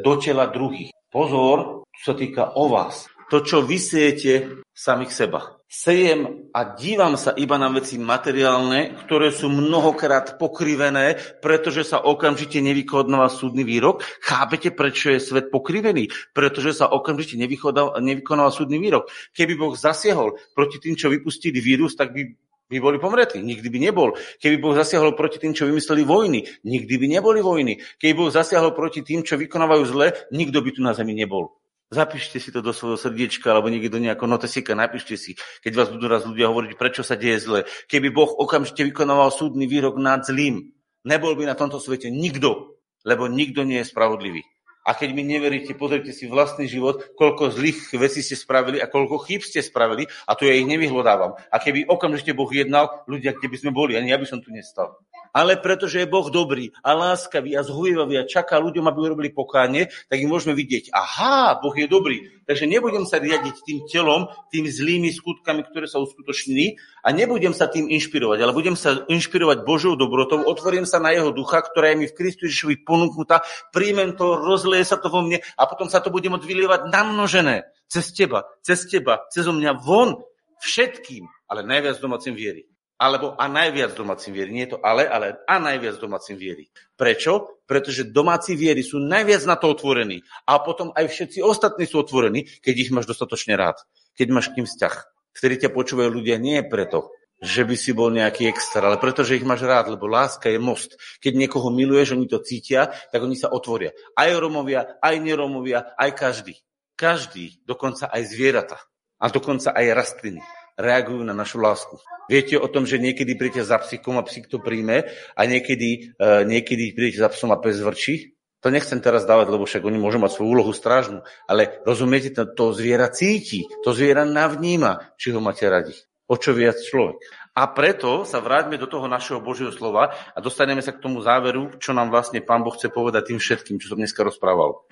[0.04, 0.92] do tela druhých.
[1.08, 3.08] Pozor, to sa týka o vás.
[3.32, 9.52] To, čo vysejete samých seba sejem a dívam sa iba na veci materiálne, ktoré sú
[9.52, 14.06] mnohokrát pokrivené, pretože sa okamžite nevykonáva súdny výrok.
[14.22, 16.10] Chápete, prečo je svet pokrivený?
[16.32, 19.10] Pretože sa okamžite nevykonáva súdny výrok.
[19.34, 22.24] Keby Boh zasiahol proti tým, čo vypustili vírus, tak by
[22.66, 23.46] by boli pomretí.
[23.46, 24.10] Nikdy by nebol.
[24.42, 27.78] Keby Boh zasiahol proti tým, čo vymysleli vojny, nikdy by neboli vojny.
[28.02, 31.54] Keby Boh zasiahol proti tým, čo vykonávajú zle, nikto by tu na zemi nebol.
[31.96, 35.88] Zapíšte si to do svojho srdiečka alebo niekde do nejakého notesika, napíšte si, keď vás
[35.88, 37.60] budú raz ľudia hovoriť, prečo sa deje zle.
[37.88, 40.76] Keby Boh okamžite vykonával súdny výrok nad zlým,
[41.08, 42.76] nebol by na tomto svete nikto,
[43.08, 44.44] lebo nikto nie je spravodlivý.
[44.86, 49.18] A keď mi neveríte, pozrite si vlastný život, koľko zlých vecí ste spravili a koľko
[49.26, 51.34] chýb ste spravili a tu ja ich nevyhľadávam.
[51.50, 54.54] A keby okamžite Boh jednal, ľudia, kde by sme boli, ani ja by som tu
[54.54, 55.02] nestal
[55.36, 59.92] ale pretože je Boh dobrý a láskavý a zhovývavý a čaká ľuďom, aby urobili pokánie,
[60.08, 62.32] tak im môžeme vidieť, aha, Boh je dobrý.
[62.48, 67.68] Takže nebudem sa riadiť tým telom, tým zlými skutkami, ktoré sa uskutočnili a nebudem sa
[67.68, 72.00] tým inšpirovať, ale budem sa inšpirovať Božou dobrotou, otvorím sa na jeho ducha, ktorá je
[72.00, 73.44] mi v Kristu Ježišovi ponúknutá,
[73.76, 74.40] príjmem to,
[74.76, 78.44] rozleje sa to vo mne a potom sa to bude môcť vylievať namnožené cez teba,
[78.60, 80.20] cez teba, cez mňa von
[80.60, 84.56] všetkým, ale najviac domácim viery alebo a najviac domácim viery.
[84.56, 86.72] Nie je to ale, ale a najviac domácim viery.
[86.96, 87.60] Prečo?
[87.68, 90.24] Pretože domáci viery sú najviac na to otvorení.
[90.48, 93.84] A potom aj všetci ostatní sú otvorení, keď ich máš dostatočne rád.
[94.16, 94.96] Keď máš k ním vzťah.
[95.36, 97.12] Ktorý ťa počúvajú ľudia nie preto,
[97.46, 100.98] že by si bol nejaký extra, ale pretože ich máš rád, lebo láska je most.
[101.22, 103.94] Keď niekoho miluješ, oni to cítia, tak oni sa otvoria.
[104.18, 106.58] Aj Romovia, aj neromovia, aj každý.
[106.98, 108.82] Každý, dokonca aj zvieratá.
[109.22, 110.42] A dokonca aj rastliny
[110.76, 111.96] reagujú na našu lásku.
[112.28, 116.44] Viete o tom, že niekedy príjete za psíkom a psík to príjme a niekedy, uh,
[116.44, 118.36] niekedy príjete za psom a pes vrčí?
[118.60, 122.50] To nechcem teraz dávať, lebo však oni môžu mať svoju úlohu strážnu, ale rozumiete, to,
[122.50, 125.94] to zviera cíti, to zviera navníma, či ho máte radi.
[126.26, 127.22] O čo viac človek.
[127.54, 131.78] A preto sa vráťme do toho našeho Božieho slova a dostaneme sa k tomu záveru,
[131.78, 134.84] čo nám vlastne Pán Boh chce povedať tým všetkým, čo som dneska rozprával.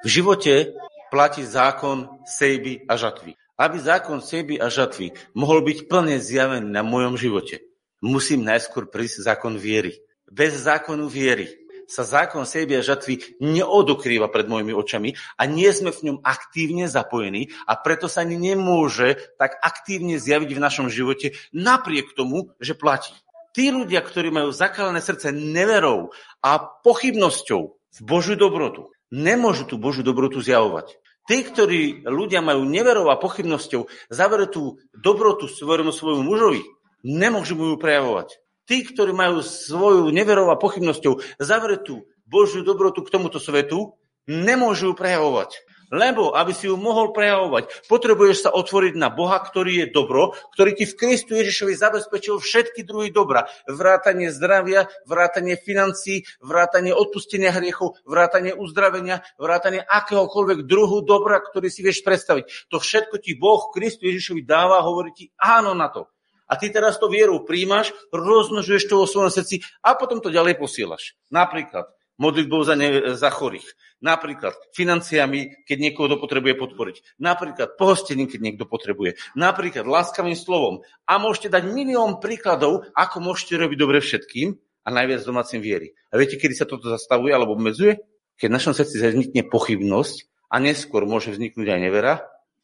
[0.00, 0.72] V živote
[1.12, 3.36] platí zákon sejby a žatvy.
[3.60, 7.60] Aby zákon sejby a žatvy mohol byť plne zjavený na mojom živote,
[8.00, 10.00] musím najskôr prísť zákon viery.
[10.24, 11.59] Bez zákonu viery
[11.90, 16.86] sa zákon sejby a žatvy neodokrýva pred mojimi očami a nie sme v ňom aktívne
[16.86, 23.10] zapojení a preto sa nemôže tak aktívne zjaviť v našom živote napriek tomu, že platí.
[23.50, 30.06] Tí ľudia, ktorí majú zakalené srdce neverou a pochybnosťou v Božiu dobrotu, nemôžu tú Božiu
[30.06, 30.94] dobrotu zjavovať.
[31.26, 36.62] Tí, ktorí ľudia majú neverou a pochybnosťou zaveretú dobrotu svojmu svojmu mužovi,
[37.02, 38.38] nemôžu mu ju prejavovať.
[38.70, 43.98] Tí, ktorí majú svoju neverou pochybnosťou zavretú Božiu dobrotu k tomuto svetu,
[44.30, 45.58] nemôžu ju prejavovať.
[45.90, 50.78] Lebo, aby si ju mohol prejavovať, potrebuješ sa otvoriť na Boha, ktorý je dobro, ktorý
[50.78, 53.50] ti v Kristu Ježišovi zabezpečil všetky druhy dobra.
[53.66, 61.82] Vrátanie zdravia, vrátanie financí, vrátanie odpustenia hriechov, vrátanie uzdravenia, vrátanie akéhokoľvek druhu dobra, ktorý si
[61.82, 62.70] vieš predstaviť.
[62.70, 66.06] To všetko ti Boh Kristu Ježišovi dáva hovorí ti áno na to.
[66.50, 70.58] A ty teraz to vierou príjmaš, rozmnožuješ to vo svojom srdci a potom to ďalej
[70.58, 71.14] posielaš.
[71.30, 71.86] Napríklad
[72.20, 73.64] modlitbou za, ne, za chorých.
[74.04, 76.96] Napríklad financiami, keď niekoho to potrebuje podporiť.
[77.16, 79.16] Napríklad pohostením, keď niekto potrebuje.
[79.32, 80.84] Napríklad láskavým slovom.
[81.08, 84.52] A môžete dať milión príkladov, ako môžete robiť dobre všetkým
[84.84, 85.96] a najviac domácim viery.
[86.12, 88.04] A viete, kedy sa toto zastavuje alebo obmedzuje?
[88.36, 92.14] Keď v našom srdci vznikne pochybnosť a neskôr môže vzniknúť aj nevera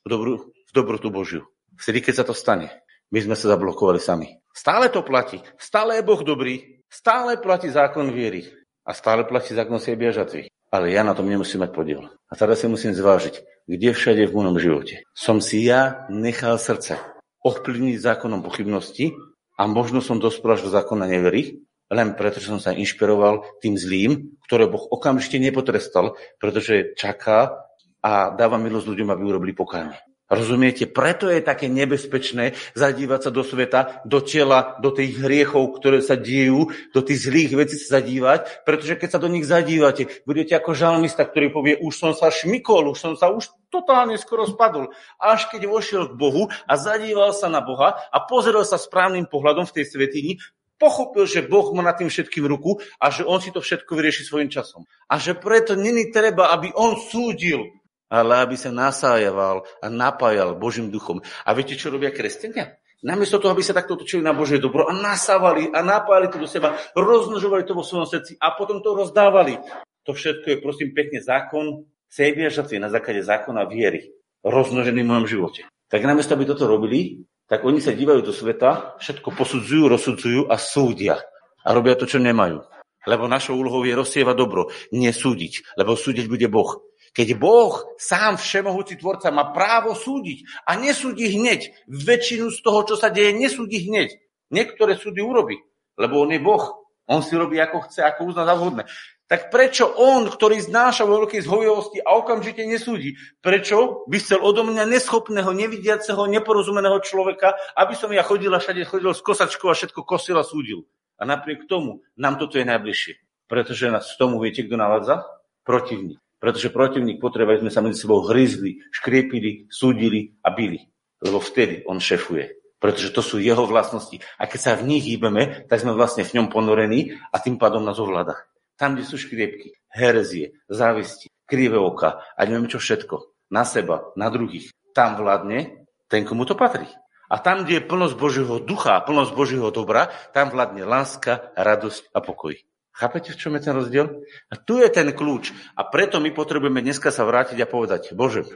[0.05, 1.45] v, dobru, v dobrotu Božiu.
[1.77, 2.73] Vtedy, keď sa to stane,
[3.13, 4.29] my sme sa zablokovali sami.
[4.51, 5.39] Stále to platí.
[5.61, 6.81] Stále je Boh dobrý.
[6.89, 8.49] Stále platí zákon viery.
[8.87, 10.49] A stále platí zákon sebe a žatvy.
[10.71, 12.07] Ale ja na tom nemusím mať podiel.
[12.27, 16.99] A teraz si musím zvážiť, kde všade v mojom živote som si ja nechal srdce
[17.43, 19.15] ovplyvniť zákonom pochybnosti
[19.59, 23.79] a možno som dospel až do zákona nevery, len preto, že som sa inšpiroval tým
[23.79, 27.63] zlým, ktoré Boh okamžite nepotrestal, pretože čaká
[28.03, 29.99] a dáva milosť ľuďom, aby urobili pokánie.
[30.27, 30.91] Rozumiete?
[30.91, 36.19] Preto je také nebezpečné zadívať sa do sveta, do tela, do tých hriechov, ktoré sa
[36.19, 40.75] dejú, do tých zlých vecí sa zadívať, pretože keď sa do nich zadívate, budete ako
[40.75, 44.91] žalmista, ktorý povie, už som sa šmikol, už som sa už totálne skoro spadol.
[45.23, 49.63] Až keď vošiel k Bohu a zadíval sa na Boha a pozrel sa správnym pohľadom
[49.71, 50.43] v tej svetini,
[50.75, 54.27] pochopil, že Boh má na tým všetkým ruku a že on si to všetko vyrieši
[54.27, 54.83] svojim časom.
[55.07, 57.63] A že preto není treba, aby on súdil,
[58.07, 61.23] ale aby sa nasájaval a napájal Božím duchom.
[61.47, 62.79] A viete, čo robia kresťania?
[63.05, 66.49] Namiesto toho, aby sa takto točili na Božie dobro a nasávali a napájali to do
[66.49, 69.61] seba, rozmnožovali to vo svojom srdci a potom to rozdávali.
[70.09, 75.27] To všetko je, prosím, pekne zákon sebia žatvy na základe zákona viery, rozmnožený v mojom
[75.29, 75.61] živote.
[75.87, 80.57] Tak namiesto, aby toto robili, tak oni sa dívajú do sveta, všetko posudzujú, rozsudzujú a
[80.59, 81.23] súdia.
[81.63, 82.63] A robia to, čo nemajú.
[83.07, 86.83] Lebo našou úlohou je rozsievať dobro, nesúdiť, lebo súdiť bude Boh.
[87.13, 92.95] Keď Boh, sám všemohúci tvorca, má právo súdiť a nesúdi hneď, väčšinu z toho, čo
[92.97, 94.17] sa deje, nesúdi hneď.
[94.51, 95.59] Niektoré súdy urobí,
[95.99, 96.87] lebo on je Boh.
[97.07, 98.83] On si robí, ako chce, ako uzná za vhodné.
[99.27, 104.63] Tak prečo on, ktorý znáša vo veľkej zhovivosti a okamžite nesúdi, prečo by chcel odo
[104.63, 109.75] mňa neschopného, nevidiaceho, neporozumeného človeka, aby som ja chodil a všade chodil s kosačkou a
[109.75, 110.87] všetko kosil a súdil.
[111.19, 113.15] A napriek tomu nám toto je najbližšie.
[113.51, 115.27] Pretože nás tomu viete, kto navádza?
[115.67, 116.23] Protivník.
[116.47, 120.79] Pretože protivník potrebuje, sme sa medzi sebou hryzli, škriepili, súdili a bili.
[121.19, 122.55] Lebo vtedy on šefuje.
[122.79, 124.23] Pretože to sú jeho vlastnosti.
[124.39, 127.83] A keď sa v nich hýbeme, tak sme vlastne v ňom ponorení a tým pádom
[127.83, 128.39] nás ovláda.
[128.79, 134.31] Tam, kde sú škriepky, herezie, závisti, krivé oka a neviem čo všetko, na seba, na
[134.31, 136.87] druhých, tam vládne ten, komu to patrí.
[137.27, 142.15] A tam, kde je plnosť Božieho ducha a plnosť Božieho dobra, tam vládne láska, radosť
[142.15, 142.55] a pokoj.
[142.97, 144.25] Chápete, v čom je ten rozdiel?
[144.49, 145.53] A tu je ten kľúč.
[145.77, 148.49] A preto my potrebujeme dneska sa vrátiť a povedať, Bože,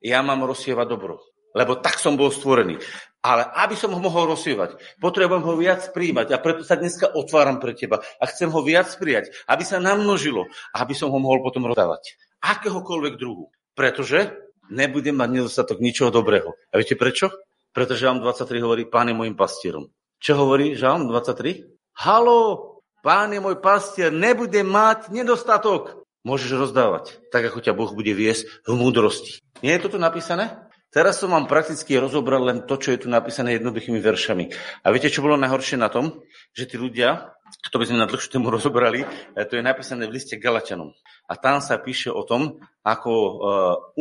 [0.00, 1.20] ja mám rozsievať dobro,
[1.52, 2.80] lebo tak som bol stvorený.
[3.20, 7.60] Ale aby som ho mohol rozsievať, potrebujem ho viac príjmať a preto sa dneska otváram
[7.60, 11.44] pre teba a chcem ho viac prijať, aby sa namnožilo a aby som ho mohol
[11.44, 12.16] potom rozdávať.
[12.40, 13.52] Akéhokoľvek druhu.
[13.76, 14.40] Pretože
[14.72, 16.56] nebudem mať nedostatok ničoho dobrého.
[16.72, 17.28] A viete prečo?
[17.76, 19.92] Pretože Žalm 23 hovorí, pán je môjim pastierom.
[20.16, 21.68] Čo hovorí Žalm 23?
[22.00, 26.04] Halo, pán je môj pastier, nebude mať nedostatok.
[26.20, 29.40] Môžeš rozdávať, tak ako ťa Boh bude viesť v múdrosti.
[29.64, 30.70] Nie je toto napísané?
[30.90, 34.50] Teraz som vám prakticky rozobral len to, čo je tu napísané jednoduchými veršami.
[34.82, 36.18] A viete, čo bolo najhoršie na tom?
[36.50, 37.30] Že tí ľudia,
[37.70, 40.90] to by sme na dlhšiu tému rozobrali, eh, to je napísané v liste Galatianom.
[41.30, 43.34] A tam sa píše o tom, ako eh,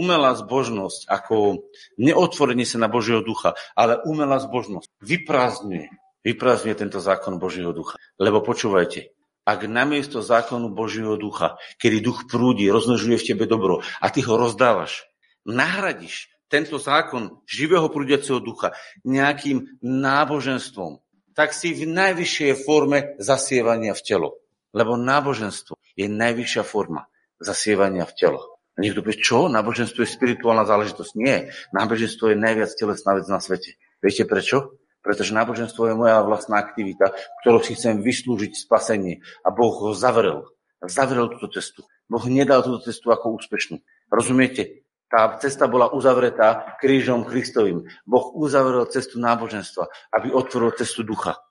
[0.02, 1.62] umelá zbožnosť, ako
[2.02, 5.94] neotvorenie sa na Božieho ducha, ale umelá zbožnosť vyprázdňuje,
[6.24, 7.96] vyprázdňuje tento zákon Božieho ducha.
[8.20, 9.14] Lebo počúvajte,
[9.50, 14.38] ak namiesto zákonu Božieho ducha, kedy duch prúdi, roznožuje v tebe dobro a ty ho
[14.38, 15.10] rozdávaš,
[15.48, 21.02] nahradíš tento zákon živého prúdiaceho ducha nejakým náboženstvom,
[21.38, 24.30] tak si v najvyššej forme zasievania v telo.
[24.70, 27.10] Lebo náboženstvo je najvyššia forma
[27.42, 28.42] zasievania v telo.
[28.78, 29.50] A niekto povie, čo?
[29.50, 31.12] Náboženstvo je spirituálna záležitosť.
[31.18, 31.50] Nie.
[31.74, 33.76] Náboženstvo je najviac telesná vec na svete.
[34.00, 34.78] Viete prečo?
[35.00, 39.24] Pretože náboženstvo je moja vlastná aktivita, ktorou si chcem vyslúžiť spasenie.
[39.44, 40.44] A Boh ho zavrel.
[40.84, 41.88] Zavrel túto cestu.
[42.08, 43.80] Boh nedal túto cestu ako úspešnú.
[44.12, 44.84] Rozumiete?
[45.10, 47.82] Tá cesta bola uzavretá krížom Kristovým.
[48.06, 51.42] Boh uzavrel cestu náboženstva, aby otvoril cestu ducha.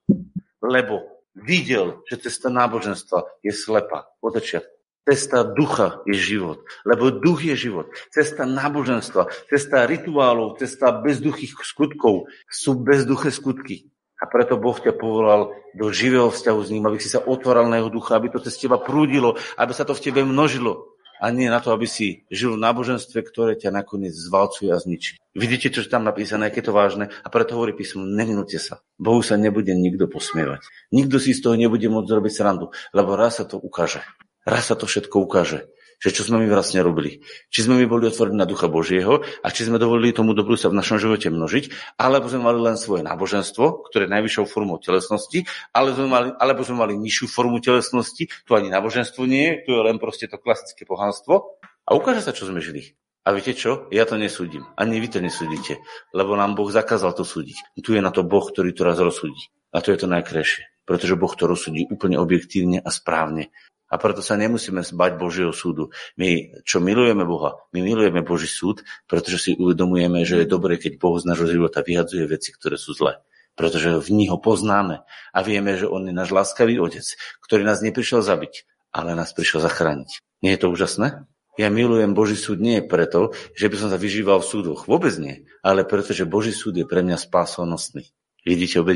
[0.63, 4.78] Lebo videl, že cesta náboženstva je slepa od začiatku.
[5.09, 7.89] Cesta ducha je život, lebo duch je život.
[8.13, 13.89] Cesta náboženstva, cesta rituálov, cesta bezduchých skutkov sú bezduché skutky.
[14.21, 17.81] A preto Boh ťa povolal do živého vzťahu s ním, aby si sa otváral na
[17.81, 21.49] jeho ducha, aby to cez teba prúdilo, aby sa to v tebe množilo a nie
[21.49, 25.17] na to, aby si žil v náboženstve, ktoré ťa nakoniec zvalcuje a zničí.
[25.33, 28.85] Vidíte, čo je tam napísané, aké to vážne a preto hovorí písmo, neminúte sa.
[29.01, 30.63] Bohu sa nebude nikto posmievať.
[30.93, 34.05] Nikto si z toho nebude môcť zrobiť srandu, lebo raz sa to ukáže.
[34.49, 35.69] Raz sa to všetko ukáže
[35.99, 37.27] že čo sme my vlastne robili.
[37.51, 40.71] Či sme my boli otvorení na Ducha Božieho a či sme dovolili tomu dobru sa
[40.71, 45.43] v našom živote množiť, alebo sme mali len svoje náboženstvo, ktoré je najvyššou formou telesnosti,
[45.75, 49.69] ale sme mali, alebo sme mali nižšiu formu telesnosti, tu ani náboženstvo nie je, tu
[49.75, 51.59] je len proste to klasické pohanstvo.
[51.83, 52.95] A ukáže sa, čo sme žili.
[53.27, 53.91] A viete čo?
[53.93, 54.65] Ja to nesúdim.
[54.79, 55.85] Ani vy to nesúdite.
[56.17, 57.77] Lebo nám Boh zakázal to súdiť.
[57.77, 59.53] Tu je na to Boh, ktorý to raz rozsúdi.
[59.69, 60.65] A to je to najkrajšie.
[60.89, 63.53] Pretože Boh to rozsúdi úplne objektívne a správne.
[63.89, 65.89] A preto sa nemusíme zbať Božieho súdu.
[66.21, 71.01] My, čo milujeme Boha, my milujeme Boží súd, pretože si uvedomujeme, že je dobré, keď
[71.01, 73.25] Boh z nášho života vyhadzuje veci, ktoré sú zlé.
[73.57, 77.03] Pretože v nich ho poznáme a vieme, že on je náš láskavý otec,
[77.43, 80.21] ktorý nás neprišiel zabiť, ale nás prišiel zachrániť.
[80.45, 81.27] Nie je to úžasné?
[81.59, 84.87] Ja milujem Boží súd nie preto, že by som sa vyžíval v súdoch.
[84.87, 85.43] Vôbec nie.
[85.67, 88.07] Ale preto, že Boží súd je pre mňa spásonosný.
[88.47, 88.95] Vidíte obed?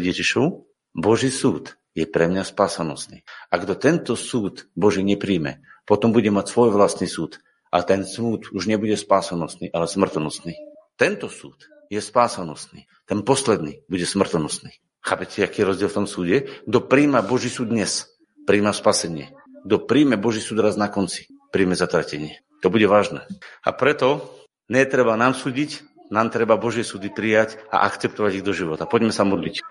[0.95, 3.25] Boží súd je pre mňa spásanostný.
[3.53, 7.41] A kto tento súd Boží nepríjme, potom bude mať svoj vlastný súd.
[7.73, 10.53] A ten súd už nebude spásanostný, ale smrtonostný.
[11.01, 11.57] Tento súd
[11.89, 12.85] je spásanostný.
[13.09, 14.77] Ten posledný bude smrtonostný.
[15.03, 16.37] Chápete, aký je rozdiel v tom súde?
[16.69, 18.07] Kto príjma Boží súd dnes,
[18.45, 19.35] príjma spasenie.
[19.67, 22.45] Kto príjme Boží súd raz na konci, príjme zatratenie.
[22.63, 23.27] To bude vážne.
[23.67, 24.31] A preto
[24.71, 25.83] netreba nám súdiť,
[26.13, 28.85] nám treba Božie súdy prijať a akceptovať ich do života.
[28.85, 29.65] Poďme sa modliť.